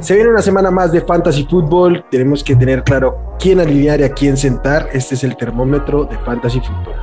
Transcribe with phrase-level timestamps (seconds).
[0.00, 2.04] Se viene una semana más de Fantasy Football.
[2.10, 4.88] Tenemos que tener claro quién alinear y a quién sentar.
[4.94, 6.94] Este es el termómetro de Fantasy Football.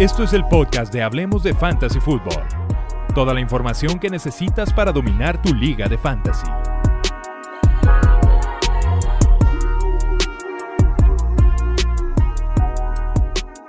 [0.00, 2.42] Esto es el podcast de Hablemos de Fantasy Football.
[3.14, 6.48] Toda la información que necesitas para dominar tu liga de fantasy.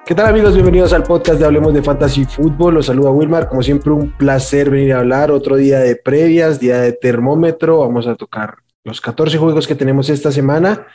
[0.05, 0.53] ¿Qué tal amigos?
[0.53, 2.75] Bienvenidos al podcast de Hablemos de Fantasy Fútbol.
[2.75, 3.49] Los saluda Wilmar.
[3.49, 5.31] Como siempre, un placer venir a hablar.
[5.31, 7.79] Otro día de previas, día de termómetro.
[7.79, 10.85] Vamos a tocar los 14 juegos que tenemos esta semana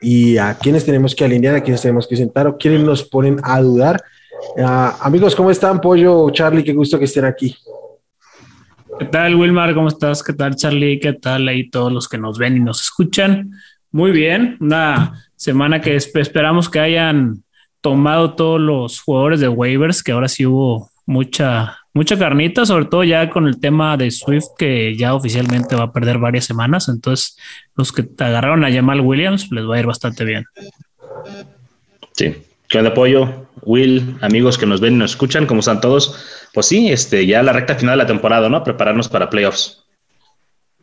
[0.00, 3.36] y a quienes tenemos que alinear, a quienes tenemos que sentar o quienes nos ponen
[3.42, 4.02] a dudar.
[4.56, 5.78] Uh, amigos, ¿cómo están?
[5.78, 7.54] Pollo, Charlie, qué gusto que estén aquí.
[8.98, 9.74] ¿Qué tal, Wilmar?
[9.74, 10.22] ¿Cómo estás?
[10.22, 10.98] ¿Qué tal, Charlie?
[10.98, 13.50] ¿Qué tal ahí todos los que nos ven y nos escuchan?
[13.90, 17.43] Muy bien, una semana que esperamos que hayan
[17.84, 23.04] tomado todos los jugadores de waivers, que ahora sí hubo mucha, mucha carnita, sobre todo
[23.04, 26.88] ya con el tema de Swift, que ya oficialmente va a perder varias semanas.
[26.88, 27.36] Entonces,
[27.76, 30.46] los que agarraron a Jamal Williams les va a ir bastante bien.
[32.12, 32.34] Sí.
[32.70, 33.48] ¿Qué onda, apoyo?
[33.64, 36.48] Will, amigos que nos ven y nos escuchan, ¿cómo están todos?
[36.54, 38.64] Pues sí, este, ya la recta final de la temporada, ¿no?
[38.64, 39.83] Prepararnos para playoffs.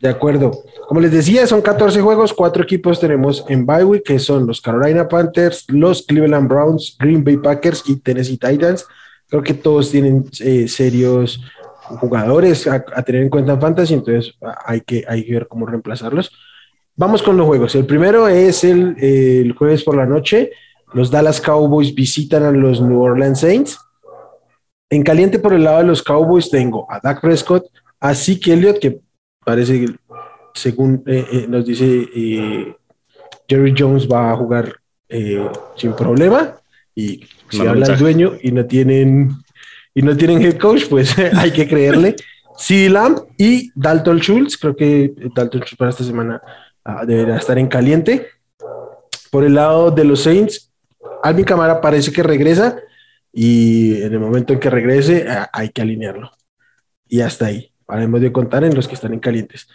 [0.02, 0.52] De acuerdo.
[0.88, 5.08] Como les decía, son 14 juegos, cuatro equipos tenemos en bye que son los Carolina
[5.08, 8.88] Panthers, los Cleveland Browns, Green Bay Packers y Tennessee Titans.
[9.30, 11.40] Creo que todos tienen eh, serios
[12.00, 14.34] jugadores a, tener en cuenta en fantasy, entonces
[14.66, 16.32] hay que, hay que ver cómo reemplazarlos.
[16.96, 17.76] Vamos con los juegos.
[17.76, 20.52] El primero es el, el jueves por la noche.
[20.94, 23.80] Los Dallas Cowboys visitan a los New Orleans Saints.
[24.90, 27.66] En caliente por el lado de los Cowboys tengo a Dak Prescott,
[28.00, 29.00] a Zeke Elliott, que
[29.44, 29.96] parece que
[30.54, 32.76] según eh, eh, nos dice eh,
[33.48, 34.76] Jerry Jones va a jugar
[35.76, 36.56] sin problema
[36.96, 39.30] y si habla el dueño y no tienen
[39.94, 42.16] y no tienen head coach, pues hay que creerle.
[42.58, 46.42] CD Lamb y Dalton Schultz, creo que Dalton Schultz para esta semana
[46.86, 48.28] uh, deberá estar en caliente.
[49.32, 50.72] Por el lado de los Saints,
[51.24, 52.78] Alvin Camara parece que regresa
[53.34, 56.32] y en el momento en que regrese hay que alinearlo.
[57.10, 59.68] Y hasta ahí haremos de contar en los que están en calientes.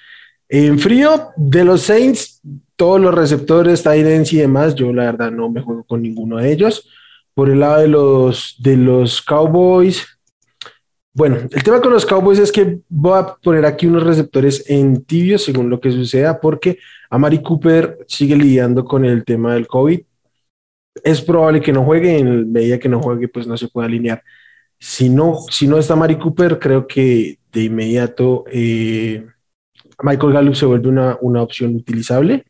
[0.49, 2.41] En frío, de los Saints,
[2.77, 6.53] todos los receptores, Tyrants y demás, yo la verdad no me juego con ninguno de
[6.53, 6.88] ellos.
[7.34, 10.06] Por el lado de los, de los Cowboys,
[11.16, 15.03] bueno, el tema con los Cowboys es que voy a poner aquí unos receptores en
[15.03, 16.78] tibio según lo que suceda, porque
[17.09, 20.00] Amari Cooper sigue lidiando con el tema del COVID.
[21.03, 24.22] Es probable que no juegue, en medida que no juegue, pues no se puede alinear.
[24.78, 29.26] Si no, si no está Mari Cooper, creo que de inmediato eh,
[30.03, 32.44] Michael Gallup se vuelve una, una, opción utilizable.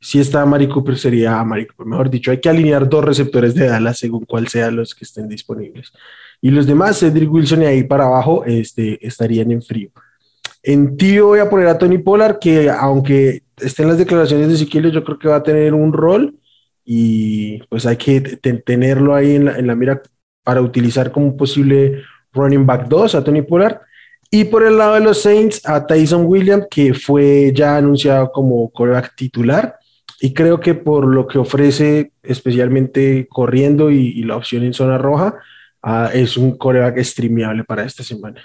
[0.00, 1.86] Si está Mari Cooper, sería Mari Cooper.
[1.86, 5.28] Mejor dicho, hay que alinear dos receptores de Dallas según cuál sean los que estén
[5.28, 5.92] disponibles.
[6.40, 9.90] Y los demás, Cedric Wilson y ahí para abajo, este, estarían en frío.
[10.62, 14.90] En tío voy a poner a Tony Pollard, que aunque estén las declaraciones de Siquilio,
[14.90, 16.36] yo creo que va a tener un rol
[16.84, 20.02] y pues hay que tenerlo ahí en la, en la mira
[20.48, 23.80] para utilizar como posible running back 2 a Tony Pollard.
[24.30, 28.70] Y por el lado de los Saints, a Tyson Williams, que fue ya anunciado como
[28.70, 29.76] coreback titular.
[30.22, 35.34] Y creo que por lo que ofrece, especialmente corriendo y, la opción en zona roja,
[35.82, 38.40] uh, es un coreback streameable para esta semana.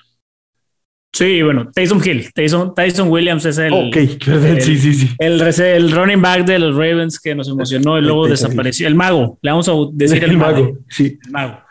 [1.13, 5.09] Sí, bueno, Tyson Hill, Tyson, Tyson Williams es el, okay, el, sí, sí, sí.
[5.19, 8.89] El, el, running back de los Ravens que nos emocionó y luego desapareció.
[8.89, 10.79] El mago, le vamos a decir el, el mago.
[10.89, 11.17] Sí.
[11.23, 11.63] El mago.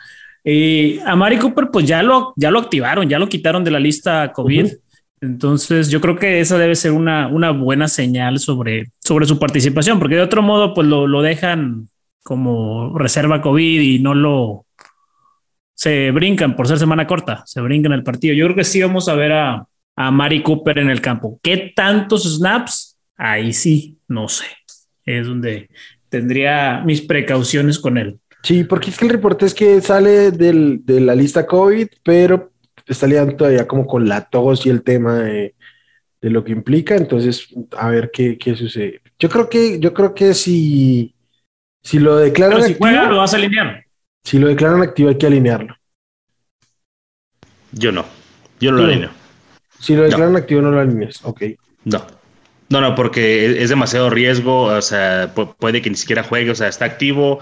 [0.45, 3.79] Y a Mari Cooper, pues ya lo, ya lo activaron, ya lo quitaron de la
[3.79, 4.67] lista COVID.
[5.21, 9.99] Entonces, yo creo que esa debe ser una, una buena señal sobre, sobre su participación,
[9.99, 11.89] porque de otro modo, pues lo, lo dejan
[12.25, 14.67] como reserva COVID y no lo
[15.75, 18.35] se brincan por ser semana corta, se brincan el partido.
[18.35, 19.67] Yo creo que sí vamos a ver a,
[19.97, 21.41] a Mari Cooper en el campo.
[21.43, 22.97] ¿Qué tantos snaps?
[23.17, 24.47] Ahí sí, no sé.
[25.05, 25.71] Es donde
[26.09, 28.19] tendría mis precauciones con él.
[28.43, 32.53] Sí, porque es que el reporte es que sale del, de la lista COVID, pero
[32.87, 35.55] está liando todavía como con la tos y el tema de,
[36.21, 36.97] de lo que implica.
[36.97, 39.01] Entonces, a ver qué, qué, sucede.
[39.19, 41.15] Yo creo que, yo creo que si,
[41.83, 43.85] si lo declaran pero si juega, lo vas a alinear.
[44.25, 45.77] Si lo declaran activo, hay que alinearlo.
[47.73, 48.05] Yo no.
[48.61, 49.11] Yo no lo alineo.
[49.81, 51.25] Si lo declaran activo, no lo alineas.
[51.25, 51.43] Ok.
[51.85, 52.07] No.
[52.69, 54.65] No, no, porque es demasiado riesgo.
[54.65, 56.51] O sea, puede que ni siquiera juegue.
[56.51, 57.41] O sea, está activo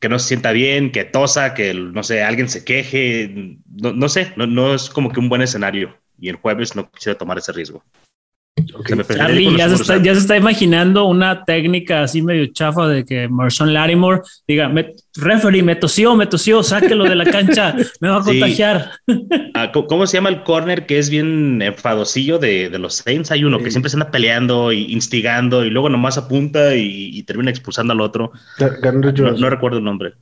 [0.00, 4.08] que no se sienta bien, que tosa, que no sé, alguien se queje, no, no
[4.08, 5.96] sé, no, no, es como que un buen escenario.
[6.18, 7.84] Y el jueves no quisiera tomar ese riesgo.
[9.14, 13.28] Charlie ya se, está, ya se, está, imaginando una técnica así medio chafa de que
[13.28, 18.18] Marshall Larimore diga, me, referee, me tosió, me tosió, sáquelo de la cancha, me va
[18.18, 18.90] a contagiar.
[19.54, 23.30] Ah, ¿Cómo se llama el corner que es bien enfadosillo de, de los Saints?
[23.30, 27.50] Hay uno que siempre se anda peleando y instigando y luego nomás apunta y, termina
[27.50, 28.32] expulsando al otro.
[28.58, 30.14] No, recuerdo el nombre.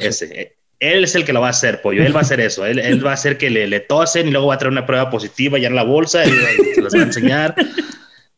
[0.00, 2.02] ese él es el que lo va a hacer, pollo.
[2.02, 2.66] Él va a hacer eso.
[2.66, 5.10] Él, va a hacer que le, le, tosen y luego va a traer una prueba
[5.10, 6.30] positiva ya en la bolsa y,
[6.74, 7.54] se las va a enseñar.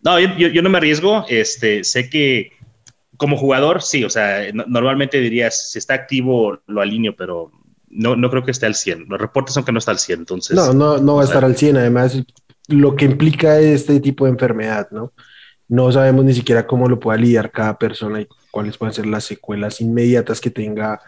[0.02, 1.24] No, yo, no me arriesgo.
[1.30, 2.52] Este, sé que
[3.16, 7.50] como jugador, sí, o sea, normalmente dirías, si está activo, lo alineo, pero
[7.88, 9.06] no, no creo que esté al 100.
[9.08, 10.54] Los reportes son que no está al 100, entonces...
[10.54, 11.78] No, no, no va a estar al 100.
[11.78, 12.22] Además,
[12.68, 15.14] lo que implica este tipo de enfermedad, ¿no?
[15.66, 19.24] No sabemos ni siquiera cómo lo pueda lidiar cada persona y cuáles pueden ser las
[19.24, 21.00] secuelas inmediatas que tenga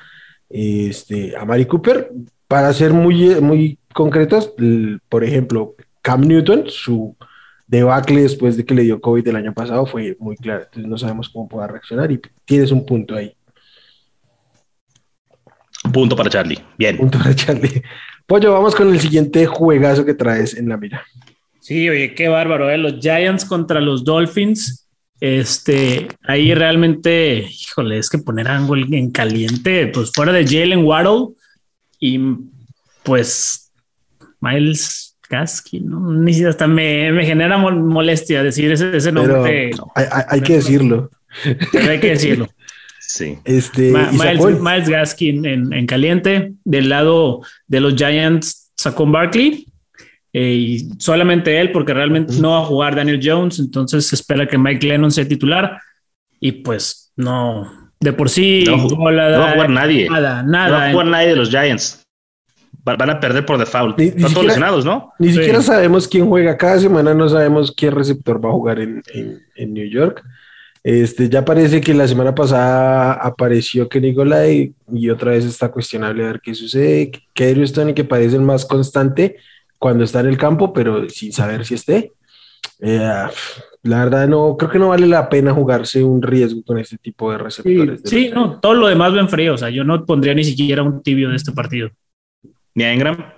[0.48, 2.10] este, a Mari Cooper.
[2.48, 4.52] Para ser muy, muy concretos,
[5.08, 7.16] por ejemplo, Cam Newton, su
[7.66, 10.64] debacle después de que le dio COVID el año pasado fue muy claro.
[10.64, 13.34] Entonces no sabemos cómo pueda reaccionar y tienes un punto ahí.
[15.92, 16.58] Punto para Charlie.
[16.78, 16.96] Bien.
[16.96, 17.82] Punto para Charlie.
[18.26, 21.04] Pollo, vamos con el siguiente juegazo que traes en la mira.
[21.60, 22.78] Sí, oye, qué bárbaro, ¿eh?
[22.78, 24.85] Los Giants contra los Dolphins.
[25.20, 31.34] Este, ahí realmente, híjole, es que poner a en caliente, pues fuera de Jalen Waddle
[31.98, 32.20] y
[33.02, 33.72] pues
[34.40, 36.12] Miles Gaskin, ¿no?
[36.12, 39.70] Ni siquiera hasta me, me genera molestia decir ese, ese nombre.
[39.94, 41.10] hay, que decirlo.
[41.72, 42.48] hay que decirlo.
[43.00, 43.38] Sí.
[43.44, 46.52] Este, Miles, Gaskin en, en, caliente.
[46.64, 49.66] Del lado de los Giants, sacó Barkley.
[50.38, 54.46] Eh, y solamente él, porque realmente no va a jugar Daniel Jones, entonces se espera
[54.46, 55.80] que Mike Lennon sea titular
[56.38, 58.72] y pues no, de por sí no,
[59.02, 60.10] va a jugar nadie.
[60.10, 60.68] Nada, nada.
[60.68, 62.02] No va a jugar nadie de los Giants.
[62.84, 63.98] Van a perder por default.
[63.98, 65.10] Están todos lesionados, ¿no?
[65.18, 66.54] Ni siquiera sabemos quién juega.
[66.58, 69.02] Cada semana no sabemos qué receptor va a jugar en,
[69.54, 70.22] en, New York.
[70.84, 76.24] Este, ya parece que la semana pasada apareció Kenny Golay y otra vez está cuestionable
[76.24, 77.10] a ver qué sucede.
[77.32, 79.36] Que Stone que parece el más constante
[79.86, 82.12] cuando está en el campo, pero sin saber si esté.
[82.80, 82.98] Eh,
[83.84, 87.30] la verdad, no creo que no vale la pena jugarse un riesgo con este tipo
[87.30, 88.00] de receptores.
[88.04, 89.54] Sí, no, todo lo demás ven frío.
[89.54, 91.90] O sea, yo no pondría ni siquiera un tibio de este partido.
[92.74, 93.32] ¿Ni a Engram?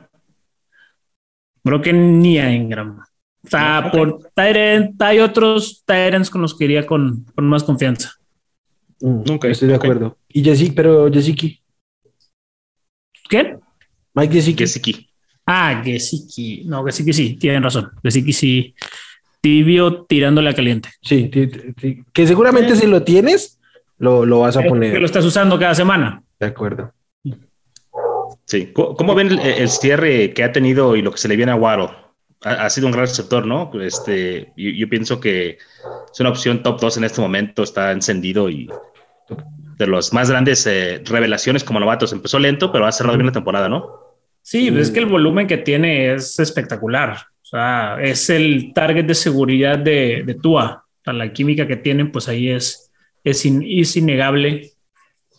[1.62, 2.98] Creo que ni a Engram.
[3.44, 8.12] O sea, por Tyrant, hay otros Tyrants con los que iría con, más confianza.
[9.00, 9.48] Nunca.
[9.48, 10.16] Mm, estoy de acuerdo.
[10.28, 11.46] Y Jessica, pero Jessica.
[13.28, 13.58] ¿Qué?
[14.14, 14.60] Mike Jessica.
[14.60, 15.07] Jessica.
[15.50, 16.64] Ah, Gesicki.
[16.66, 17.90] No, Gesicki sí, tienen razón.
[18.02, 18.74] Gesicki sí.
[19.40, 20.90] Tibio tirándole a caliente.
[21.00, 21.30] Sí,
[22.12, 23.58] que seguramente si lo tienes,
[23.96, 24.92] lo, lo vas a poner.
[24.92, 26.22] Que lo estás usando cada semana.
[26.38, 26.92] De acuerdo.
[28.44, 28.72] Sí.
[28.74, 32.14] ¿Cómo ven el, cierre que ha tenido y lo que se le viene a Guaro?
[32.42, 33.70] Ha, sido un gran receptor, ¿no?
[33.80, 35.58] Este, yo, pienso que
[36.12, 38.68] es una opción top 2 en este momento, está encendido y
[39.78, 42.12] de los más grandes eh, revelaciones como novatos.
[42.12, 44.07] Empezó lento, pero ha cerrado bien la temporada, ¿no?
[44.48, 47.18] Sí, pues es que el volumen que tiene es espectacular.
[47.42, 50.86] O sea, es el target de seguridad de, de Tua.
[50.86, 52.90] O sea, la química que tienen, pues ahí es,
[53.22, 54.70] es, innegable.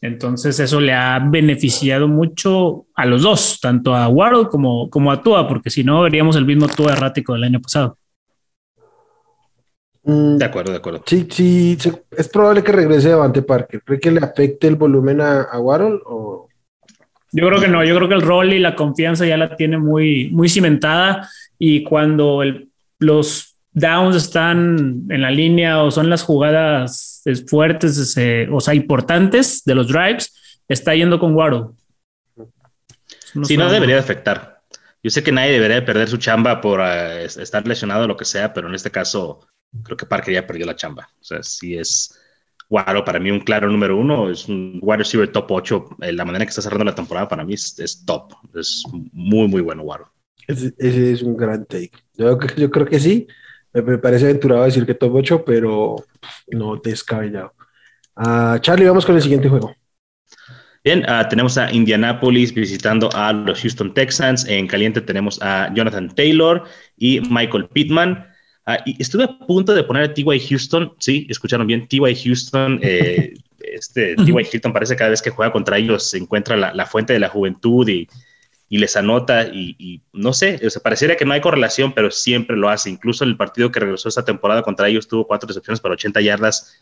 [0.03, 5.23] Entonces, eso le ha beneficiado mucho a los dos, tanto a Waddle como, como a
[5.23, 7.97] Tua, porque si no, veríamos el mismo Tua errático del año pasado.
[10.03, 11.01] Mm, de acuerdo, de acuerdo.
[11.07, 11.75] Sí, sí,
[12.15, 13.81] es probable que regrese Davante Parker.
[13.83, 16.49] ¿Cree que le afecte el volumen a, a Waddle o,
[17.31, 19.77] yo creo que no, yo creo que el rol y la confianza ya la tiene
[19.77, 22.43] muy, muy cimentada y cuando
[22.99, 28.17] los downs están en la línea o son las jugadas fuertes,
[28.51, 31.67] o sea, importantes de los drives, está yendo con Waddle.
[33.43, 34.61] sí, no debería de afectar.
[35.01, 38.25] Yo sé que nadie debería perder su chamba por eh, estar lesionado o lo que
[38.25, 39.47] sea, pero en este caso
[39.83, 41.09] creo que Parker ya perdió la chamba.
[41.21, 42.18] O sea, sí es
[42.69, 45.89] Guaro, para mí un claro número uno, es un wide receiver top 8.
[46.01, 48.33] Eh, la manera que está cerrando la temporada para mí es, top.
[48.53, 50.11] Es muy, muy bueno Guaro.
[50.47, 51.91] Ese, es un gran take.
[52.13, 53.27] Yo, yo creo que sí.
[53.73, 55.95] Me, parece aventurado decir que top 8, pero
[56.47, 57.53] no descabellado.
[58.15, 59.73] Uh, Charlie, vamos con el siguiente juego.
[60.83, 64.47] Bien, ah, tenemos a Indianapolis visitando a los Houston Texans.
[64.47, 66.63] En caliente tenemos a Jonathan Taylor
[66.97, 68.25] y Michael Pittman.
[68.65, 70.39] Ah, y estuve a punto de poner a T.Y.
[70.39, 72.15] Houston, sí, escucharon bien, T.Y.
[72.15, 74.31] Houston, eh, este T.Y.
[74.31, 77.87] Houston parece cada vez que juega contra ellos se encuentra la, fuente de la juventud
[77.87, 78.07] y,
[78.69, 82.69] les anota y, no sé, o sea, pareciera que no hay correlación, pero siempre lo
[82.69, 82.91] hace.
[82.91, 86.77] Incluso el partido que regresó esta temporada contra ellos tuvo cuatro recepciones para 80 yardas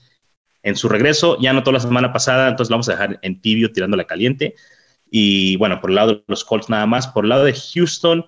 [0.63, 3.71] en su regreso, ya anotó la semana pasada, entonces lo vamos a dejar en tibio
[3.71, 4.55] tirándola caliente.
[5.09, 8.25] Y bueno, por el lado de los Colts nada más, por el lado de Houston,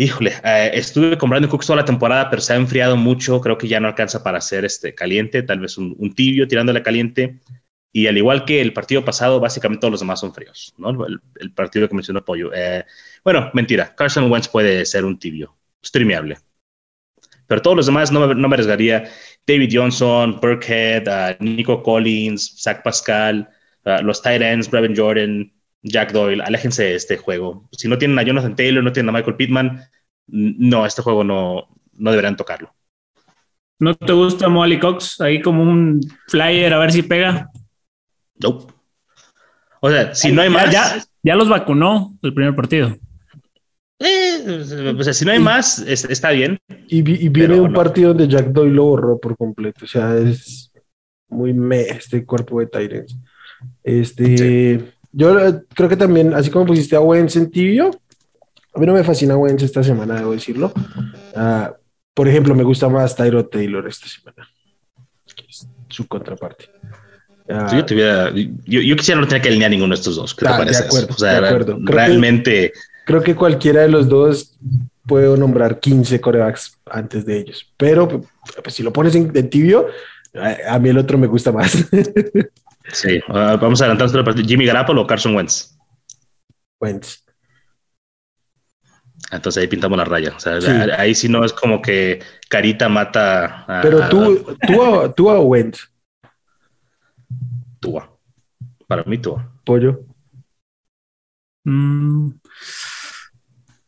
[0.00, 3.40] Híjole, eh, estuve comprando Cooks toda la temporada, pero se ha enfriado mucho.
[3.40, 7.40] Creo que ya no alcanza para hacer este caliente, tal vez un, tibio tirándole caliente.
[7.92, 11.04] Y al igual que el partido pasado, básicamente todos los demás son fríos, ¿no?
[11.40, 12.52] El, partido que mencionó Pollo.
[12.54, 12.84] Eh,
[13.24, 16.36] bueno, mentira, Carson Wentz puede ser un tibio, streameable.
[17.48, 19.10] Pero todos los demás no me, no me arriesgaría.
[19.48, 23.48] David Johnson, Burkhead, uh, Nico Collins, Zach Pascal,
[23.84, 27.68] uh, los tight ends, Brevin Jordan, Jack Doyle, aléjense de este juego.
[27.72, 29.82] Si no tienen a Jonathan Taylor, no tienen a Michael Pittman,
[30.26, 32.74] no, este juego no, no deberían tocarlo.
[33.80, 35.20] ¿No te gusta Molly Cox?
[35.20, 37.48] Ahí como un flyer a ver si pega.
[38.42, 38.66] No.
[39.80, 41.06] O sea, si no hay más.
[41.22, 42.96] Ya, los vacunó el primer partido.
[44.00, 46.58] Eh, o sea, si no hay más, está bien.
[46.88, 49.84] Y, viene un partido donde Jack Doyle lo borró por completo.
[49.84, 50.72] O sea, es
[51.28, 53.16] muy me este cuerpo de Tyrants.
[53.84, 54.92] Este.
[55.12, 57.90] Yo eh, creo que también, así como pusiste a Wentz en tibio,
[58.74, 60.72] a mí no me fascina Wentz esta semana, debo decirlo.
[61.34, 61.74] Ah,
[62.14, 64.48] por ejemplo, me gusta más Tyro Taylor esta semana,
[65.88, 66.66] su contraparte.
[67.50, 67.70] Ah,
[68.66, 70.34] yo, quisiera no tener que alinear ninguno de estos dos.
[70.34, 70.82] ¿Qué te ah, parece?
[70.82, 71.78] De acuerdo, o sea, de acuerdo.
[71.80, 72.72] realmente.
[73.06, 74.58] creo que cualquiera de los dos
[75.06, 77.72] puedo nombrar 15 corebacks antes de ellos.
[77.76, 78.06] Pero
[78.62, 79.86] pues, si lo pones en, tibio,
[80.68, 81.74] a, mí el otro me gusta más.
[82.92, 84.42] Sí, uh, vamos a adelantar otra parte.
[84.44, 85.76] Jimmy Garapolo o Carson Wentz.
[86.80, 87.24] Wentz.
[89.30, 90.34] Entonces ahí pintamos la raya.
[90.36, 90.58] O sea,
[90.96, 93.80] ahí sí no es como que Carita mata a.
[93.82, 95.90] Pero tú, tú, a, tú a Wentz.
[97.80, 98.00] Tú
[98.86, 99.36] Para mí, tú.
[99.64, 100.00] Pollo.
[101.64, 102.30] Mm,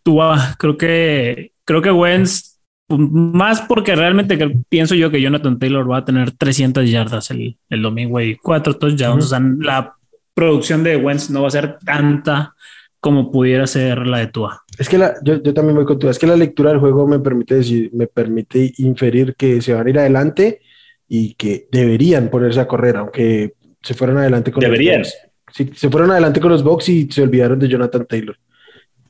[0.03, 2.50] Tua, creo que creo que Wentz
[2.99, 8.21] más porque realmente pienso yo que Jonathan Taylor va a tener 300 yardas el, domingo
[8.21, 9.27] y cuatro touchdowns.
[9.27, 9.95] O sea, la
[10.35, 12.55] producción de Wentz no va a ser tanta
[12.99, 14.63] como pudiera ser la de Tua.
[14.79, 16.11] Es que la, yo, también voy con Tua.
[16.11, 19.87] Es que la lectura del juego me permite decir, me permite inferir que se van
[19.87, 20.61] a ir adelante
[21.09, 25.01] y que deberían ponerse a correr, aunque se fueron adelante con deberían.
[25.01, 25.15] los
[25.53, 28.37] Sí, se fueron adelante con los box y se olvidaron de Jonathan Taylor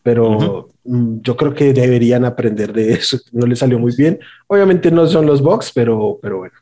[0.03, 3.19] pero mm, yo creo que deberían aprender de eso.
[3.33, 4.19] No le salió muy bien.
[4.47, 6.55] Obviamente no son los Bucks, pero, pero bueno.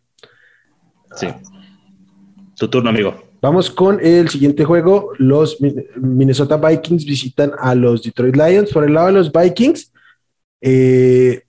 [1.14, 1.28] Sí.
[2.57, 3.14] Tu turno, amigo.
[3.40, 5.12] Vamos con el siguiente juego.
[5.18, 5.59] Los
[5.97, 8.73] Minnesota Vikings visitan a los Detroit Lions.
[8.73, 9.92] Por el lado de los Vikings,
[10.61, 11.42] eh,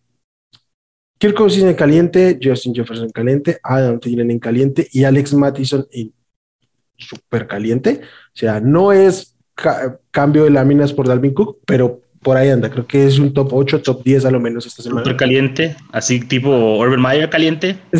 [1.18, 5.86] Kirk Cousins en caliente, Justin Jefferson en caliente, Adam Thielen en caliente y Alex Mattison
[5.92, 6.14] en
[6.96, 8.02] súper caliente.
[8.04, 9.29] O sea, no es
[10.12, 12.70] cambio de láminas por Dalvin Cook, pero por ahí anda.
[12.70, 15.04] Creo que es un top 8, top 10 a lo menos esta semana.
[15.04, 17.78] Super caliente, así tipo Urban Meyer caliente.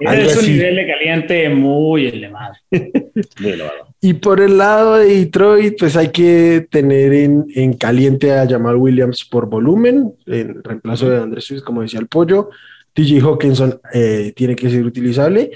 [0.00, 2.54] es un nivel de caliente muy elevado.
[2.70, 3.88] muy elevado.
[4.00, 9.24] Y por el lado de Detroit, pues hay que tener en, caliente a Jamal Williams
[9.24, 12.50] por volumen, en reemplazo de Andrés Swift, como decía el pollo.
[12.92, 15.50] TJ Hawkinson eh, tiene que ser utilizable.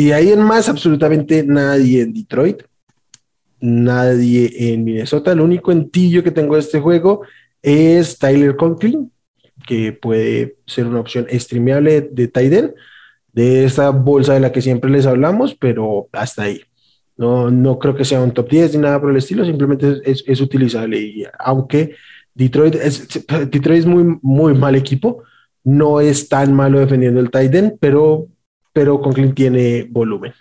[0.00, 2.62] Y ahí en más, absolutamente nadie en Detroit,
[3.60, 5.32] nadie en Minnesota.
[5.32, 7.20] El único entillo que tengo de este juego
[7.60, 9.12] es Tyler Conklin,
[9.66, 12.74] que puede ser una opción streameable de Tiden,
[13.34, 16.62] de esa bolsa de la que siempre les hablamos, pero hasta ahí.
[17.18, 20.40] No, no creo que sea un top 10 ni nada por el estilo, simplemente es,
[20.40, 20.98] utilizable.
[20.98, 21.94] Y aunque
[22.32, 23.06] Detroit es,
[23.50, 25.24] Detroit es muy, muy mal equipo,
[25.62, 28.28] no es tan malo defendiendo el Tiden, pero
[28.72, 30.32] pero Conklin tiene volumen.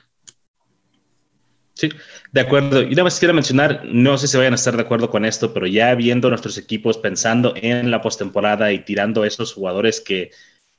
[1.74, 1.90] Sí,
[2.34, 2.82] de acuerdo.
[2.82, 5.54] Y nada más quiero mencionar, no sé si vayan a estar de acuerdo con esto,
[5.54, 10.32] pero ya viendo nuestros equipos, pensando en la postemporada y tirando esos jugadores que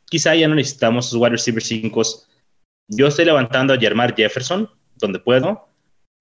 [0.04, 2.02] quizá ya no necesitamos, esos wide receiver 5,
[2.88, 5.68] yo estoy levantando a Jermar Jefferson, donde puedo,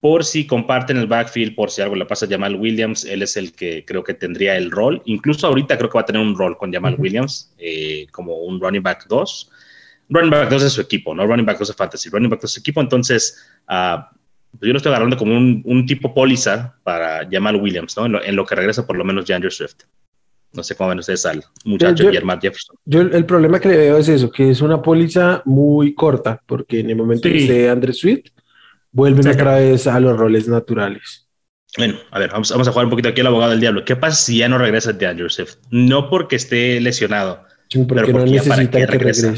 [0.00, 3.36] por si comparten el backfield, por si algo le pasa a Jamal Williams, él es
[3.36, 5.02] el que creo que tendría el rol.
[5.04, 8.58] Incluso ahorita creo que va a tener un rol con Jamal Williams, eh, como un
[8.58, 9.50] running back 2
[10.10, 12.50] running back 2 es su equipo, no running back 2 es fantasy, running back 2
[12.50, 13.38] es su equipo, entonces
[13.68, 14.02] uh,
[14.60, 18.20] yo lo estoy agarrando como un, un tipo póliza para Jamal Williams, ¿no?
[18.22, 19.84] En lo, que regresa por lo menos Andrew Swift.
[20.52, 22.76] No sé cómo ven ustedes al muchacho Jamal Jefferson.
[22.84, 26.80] Yo el problema que le veo es eso, que es una póliza muy corta, porque
[26.80, 27.32] en el momento sí.
[27.32, 28.30] que esté Andrew Swift,
[28.90, 31.28] vuelven otra vez a los roles naturales.
[31.78, 33.84] Bueno, a ver, vamos, vamos, a jugar un poquito aquí al abogado del diablo.
[33.84, 35.54] ¿Qué pasa si ya no regresa de Andrew Swift?
[35.70, 39.34] No porque esté lesionado, sí, pero porque no necesita que regrese.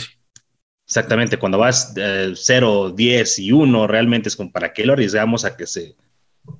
[0.93, 5.47] Exactamente, cuando vas 0, eh, 10 y 1, realmente es como para qué lo arriesgamos
[5.47, 5.95] a que se,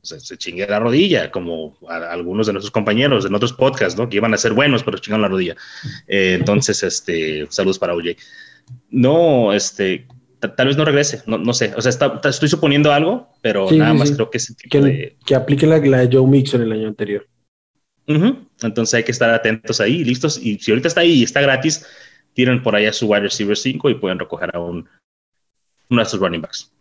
[0.01, 4.09] se, chingue la rodilla, como algunos de nuestros compañeros en otros podcasts, ¿no?
[4.09, 5.55] Que iban a ser buenos, pero chingaron la rodilla.
[6.09, 8.17] Eh, entonces, este, saludos para OJ.
[8.89, 10.07] No, este,
[10.57, 11.93] tal vez no regrese, no, no sé, o sea,
[12.25, 15.17] estoy suponiendo algo, pero nada más creo que ese tipo que, de...
[15.27, 17.29] Que aplique la, la de Joe Mixon el año anterior.
[18.07, 20.41] Entonces hay que estar atentos ahí, listos.
[20.43, 21.85] Y si ahorita está ahí y está gratis,
[22.35, 24.89] tienen por allá su wide receiver 5 y pueden recoger a un,
[25.91, 26.73] uno de sus running backs.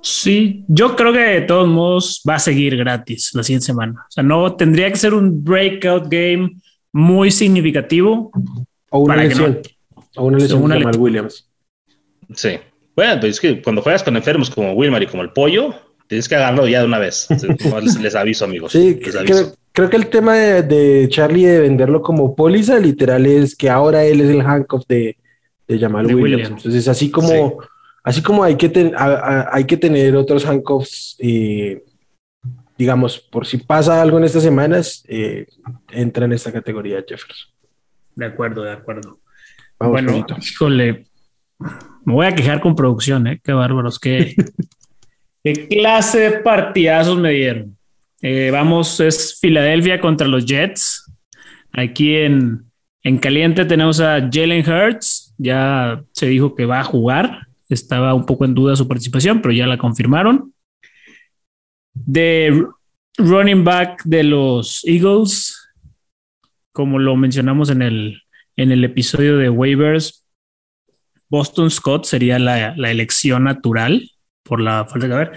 [0.00, 4.04] Sí, yo creo que de todos modos va a seguir gratis la siguiente semana.
[4.06, 6.56] O sea, no tendría que ser un breakout game
[6.92, 8.30] muy significativo.
[8.90, 9.60] O una lesión.
[10.16, 11.48] O una lesión como Williams.
[12.34, 12.58] Sí.
[12.94, 15.74] Bueno, pues es que cuando juegas con enfermos como Wilmar y como el pollo,
[16.06, 17.26] tienes que agarrarlo ya de una vez.
[18.00, 18.72] les, aviso, amigos.
[18.72, 19.00] Sí,
[19.74, 24.20] Creo, que el tema de, Charlie de venderlo como póliza, literal, es que ahora él
[24.20, 25.16] es el handcuff de,
[25.66, 26.50] de Jamal Williams.
[26.50, 27.58] Entonces, así como,
[28.04, 31.82] así como hay que, hay que tener otros handcuffs, eh,
[32.78, 35.46] digamos, por si pasa algo en estas semanas, eh,
[35.90, 37.52] entra en esta categoría Jefferson.
[38.14, 39.18] De acuerdo, de acuerdo.
[39.80, 41.06] bueno, híjole,
[42.04, 43.40] me voy a quejar con producción, ¿eh?
[43.42, 44.36] Qué bárbaros, qué,
[45.42, 47.73] qué clase de partidazos me dieron.
[48.26, 51.12] Eh, vamos, es Filadelfia contra los Jets.
[51.72, 52.64] Aquí en,
[53.02, 55.34] en caliente tenemos a Jalen Hurts.
[55.36, 57.48] Ya se dijo que va a jugar.
[57.68, 60.54] Estaba un poco en duda su participación, pero ya la confirmaron.
[61.92, 62.64] De
[63.18, 65.60] running back de los Eagles,
[66.72, 68.22] como lo mencionamos en el,
[68.56, 70.24] en el episodio de waivers,
[71.28, 74.10] Boston Scott sería la, elección natural
[74.42, 75.32] por la falta de haber.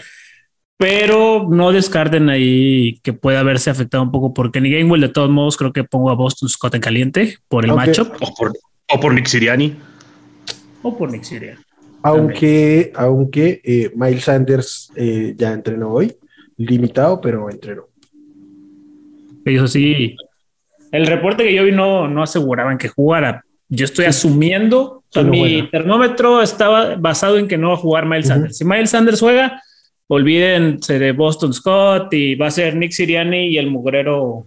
[0.77, 5.01] Pero no descarten ahí que pueda haberse afectado un poco por Kenny Gainwell.
[5.01, 8.13] De todos modos, creo que pongo a Boston Scott en caliente por el matchup.
[8.89, 9.75] O por, Nick Siriani.
[10.84, 11.60] O por Nick Siriani.
[12.03, 16.15] Aunque, aunque eh, Miles Sanders eh, ya entrenó hoy,
[16.57, 17.88] limitado, pero entrenó.
[19.43, 20.15] Eso sí,
[20.91, 23.43] el reporte que yo vi no, no aseguraban que jugara.
[23.69, 28.57] Yo estoy asumiendo mi termómetro estaba basado en que no va a jugar Miles Sanders.
[28.57, 29.62] Si Miles Sanders juega,
[30.07, 34.45] olvídense de Boston Scott y va a ser Nick Siriani y el mugrero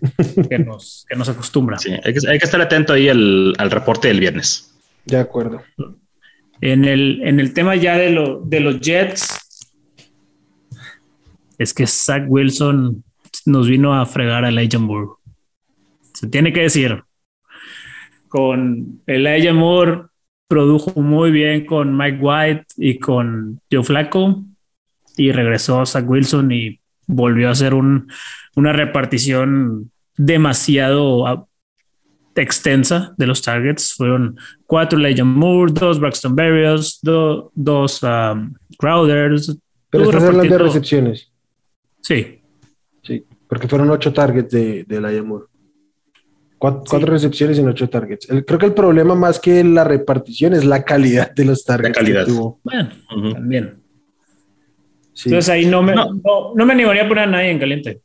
[0.49, 1.79] que nos, que nos acostumbra.
[1.79, 4.75] Sí, hay que, estar atento ahí al, reporte del viernes.
[5.05, 5.62] De acuerdo.
[6.61, 9.38] En el, en el tema ya de, lo, de los Jets,
[11.59, 13.05] es que Zach Wilson
[13.47, 15.09] nos vino a fregar a Elijah Moore.
[16.14, 17.02] Se tiene que decir.
[18.29, 20.05] Con Elijah Moore
[20.49, 24.45] produjo muy bien con Mike White y con Joe Flaco
[25.17, 28.11] y regresó a Zach Wilson y volvió a hacer un,
[28.57, 31.47] una repartición demasiado ah,
[32.37, 33.95] extensa de los targets.
[33.95, 39.57] Fueron cuatro Legion Moore, dos Braxton Berrios, dos um, Crowders.
[39.91, 41.33] Pero estás hablando de recepciones.
[42.01, 42.43] Sí.
[43.03, 45.47] Sí, porque fueron ocho targets de, de Moore.
[46.59, 48.27] Cuatro, recepciones en ocho targets.
[48.47, 51.97] creo que el problema más que la repartición es la calidad de los targets.
[51.97, 52.27] La calidad.
[52.63, 52.91] Bueno,
[53.33, 53.79] también.
[55.25, 56.54] Entonces ahí no me, no.
[56.54, 58.00] me animaría a poner a nadie en caliente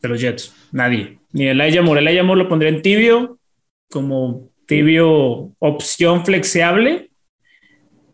[0.00, 0.54] de los Jets.
[0.72, 1.18] Nadie.
[1.32, 2.00] Ni el Moore.
[2.00, 3.38] El Moore lo pondría en tibio,
[3.90, 7.10] como tibio opción flexible,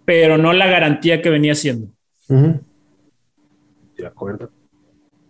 [0.04, 1.88] pero no la garantía que venía siendo.
[2.28, 4.50] De acuerdo.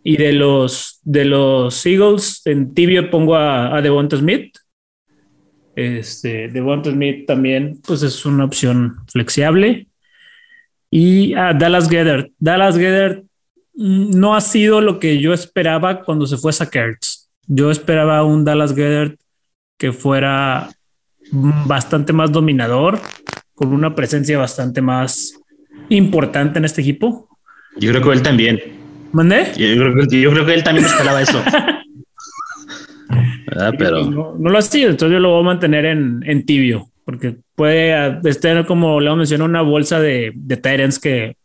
[0.02, 4.56] Y de los, de los Eagles, en tibio pongo a, a Devonta Smith.
[5.74, 9.88] Este, Devonta Smith también, pues es una opción flexible.
[10.96, 12.30] Y a Dallas Gedert.
[12.38, 13.24] Dallas Gedert
[13.74, 17.28] no ha sido lo que yo esperaba cuando se fue a Kertz.
[17.48, 19.18] Yo esperaba un Dallas Gedert
[19.76, 20.70] que fuera
[21.66, 23.00] bastante más dominador,
[23.54, 25.34] con una presencia bastante más
[25.88, 27.28] importante en este equipo.
[27.76, 28.60] Yo creo que él también.
[29.10, 29.46] ¿Mandé?
[29.56, 31.42] Yo creo, que, él también esperaba eso.
[33.78, 34.08] Pero...
[34.08, 38.66] No, lo ha sido, entonces yo lo voy a mantener en, tibio, porque puede estar,
[38.66, 41.36] como le mencionó, una bolsa de, de Tyrants que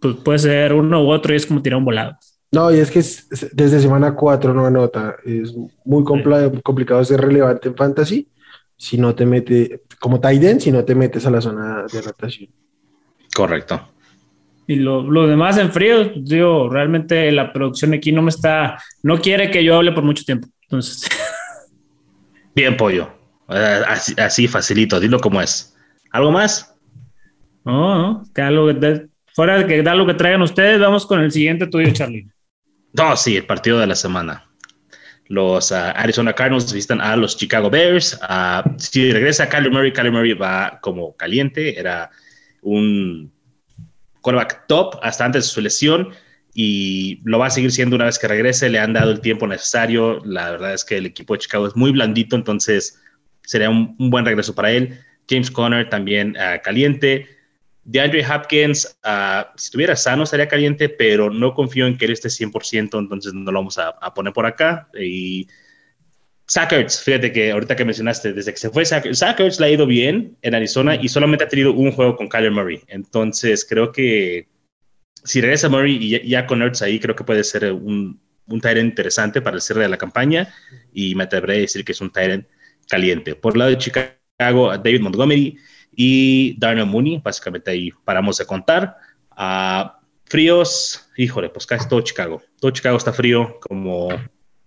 [0.00, 2.16] pues, puede ser uno u otro y es como tirar un volado.
[2.52, 3.02] No, y es que
[3.52, 5.16] desde semana 4 no anota.
[5.24, 8.28] Es muy complicado ser relevante en fantasy
[8.76, 12.50] si no te mete, como Titan, si no te metes a la zona de rotación.
[13.34, 13.88] Correcto.
[14.66, 19.20] Y lo, lo, demás en frío, digo, realmente la producción aquí no me está, no
[19.20, 20.48] quiere que yo hable por mucho tiempo.
[20.62, 21.08] Entonces.
[22.54, 23.15] Bien, pollo.
[23.48, 25.76] Así, facilito, dilo como es.
[26.10, 26.74] ¿Algo más?
[27.64, 28.68] No, no, que algo
[29.34, 32.28] fuera de que da lo que traigan ustedes, vamos con el siguiente tuyo, Charlie.
[32.92, 34.46] No, sí, el partido de la semana.
[35.28, 38.18] Los ah, Arizona Cardinals visitan a los Chicago Bears.
[38.22, 41.78] Uh, si regresa Kyler Murray, Kyler Murray va como caliente.
[41.78, 42.10] Era
[42.62, 43.32] un
[44.20, 46.10] quarterback top hasta antes de su lesión
[46.54, 48.70] y lo va a seguir siendo una vez que regrese.
[48.70, 50.20] Le han dado el tiempo necesario.
[50.24, 53.02] La verdad es que el equipo de Chicago es muy blandito, entonces
[53.46, 55.00] sería un, buen regreso para él.
[55.28, 57.26] James Conner también uh, caliente.
[57.84, 62.28] DeAndre Hopkins, uh, si estuviera sano, estaría caliente, pero no confío en que él esté
[62.28, 64.88] 100%, entonces no lo vamos a, poner por acá.
[65.00, 65.46] Y
[66.48, 70.36] Sackers, fíjate que ahorita que mencionaste, desde que se fue Sackers, le ha ido bien
[70.42, 72.82] en Arizona y solamente ha tenido un juego con Kyler Murray.
[72.88, 74.48] Entonces creo que
[75.22, 79.40] si regresa Murray y ya, con Ertz ahí, creo que puede ser un, un interesante
[79.40, 80.52] para el cierre de la campaña
[80.92, 82.46] y me atreveré a decir que es un Tyrant
[82.88, 83.34] caliente.
[83.34, 85.58] Por el lado de Chicago, David Montgomery
[85.94, 88.96] y Darnell Mooney, básicamente ahí paramos de contar.
[89.30, 92.42] a fríos, híjole, pues casi todo Chicago.
[92.60, 94.08] Todo Chicago está frío, como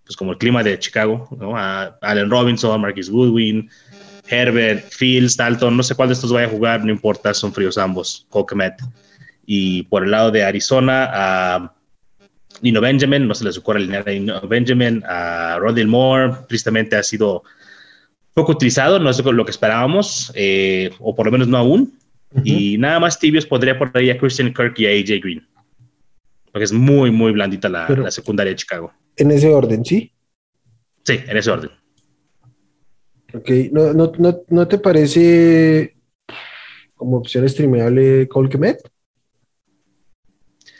[0.09, 1.55] pues como el clima de Chicago, ¿no?
[1.55, 3.69] A Allen Robinson, Marcus Goodwin,
[4.27, 7.77] Herbert, Fields, Dalton, no sé cuál de estos vaya a jugar, no importa, son fríos
[7.77, 8.73] ambos, Colquemet.
[9.45, 11.75] Y por el lado de Arizona, a
[12.61, 17.03] Nino Benjamin, no se les ocurre alinear a Nino Benjamin, a Rodney Moore, tristemente ha
[17.03, 17.43] sido
[18.39, 21.93] poco utilizado, no es lo que esperábamos, eh, o por lo menos no aún.
[22.43, 25.47] Y nada más tibios podría por ahí a Christian Kirk y a AJ Green.
[26.51, 30.11] Porque es muy, muy blandita la, la secundaria de Chicago en ese orden, ¿sí?
[31.03, 31.71] Sí, en ese orden.
[33.33, 35.95] Ok, ¿no, no, no, no te parece
[36.95, 38.79] como opción streamable Colquemet?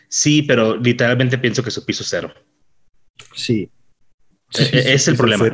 [0.07, 2.33] Sí, pero literalmente pienso que su piso cero.
[3.35, 3.69] Sí.
[4.57, 5.45] E, e, es, el problema.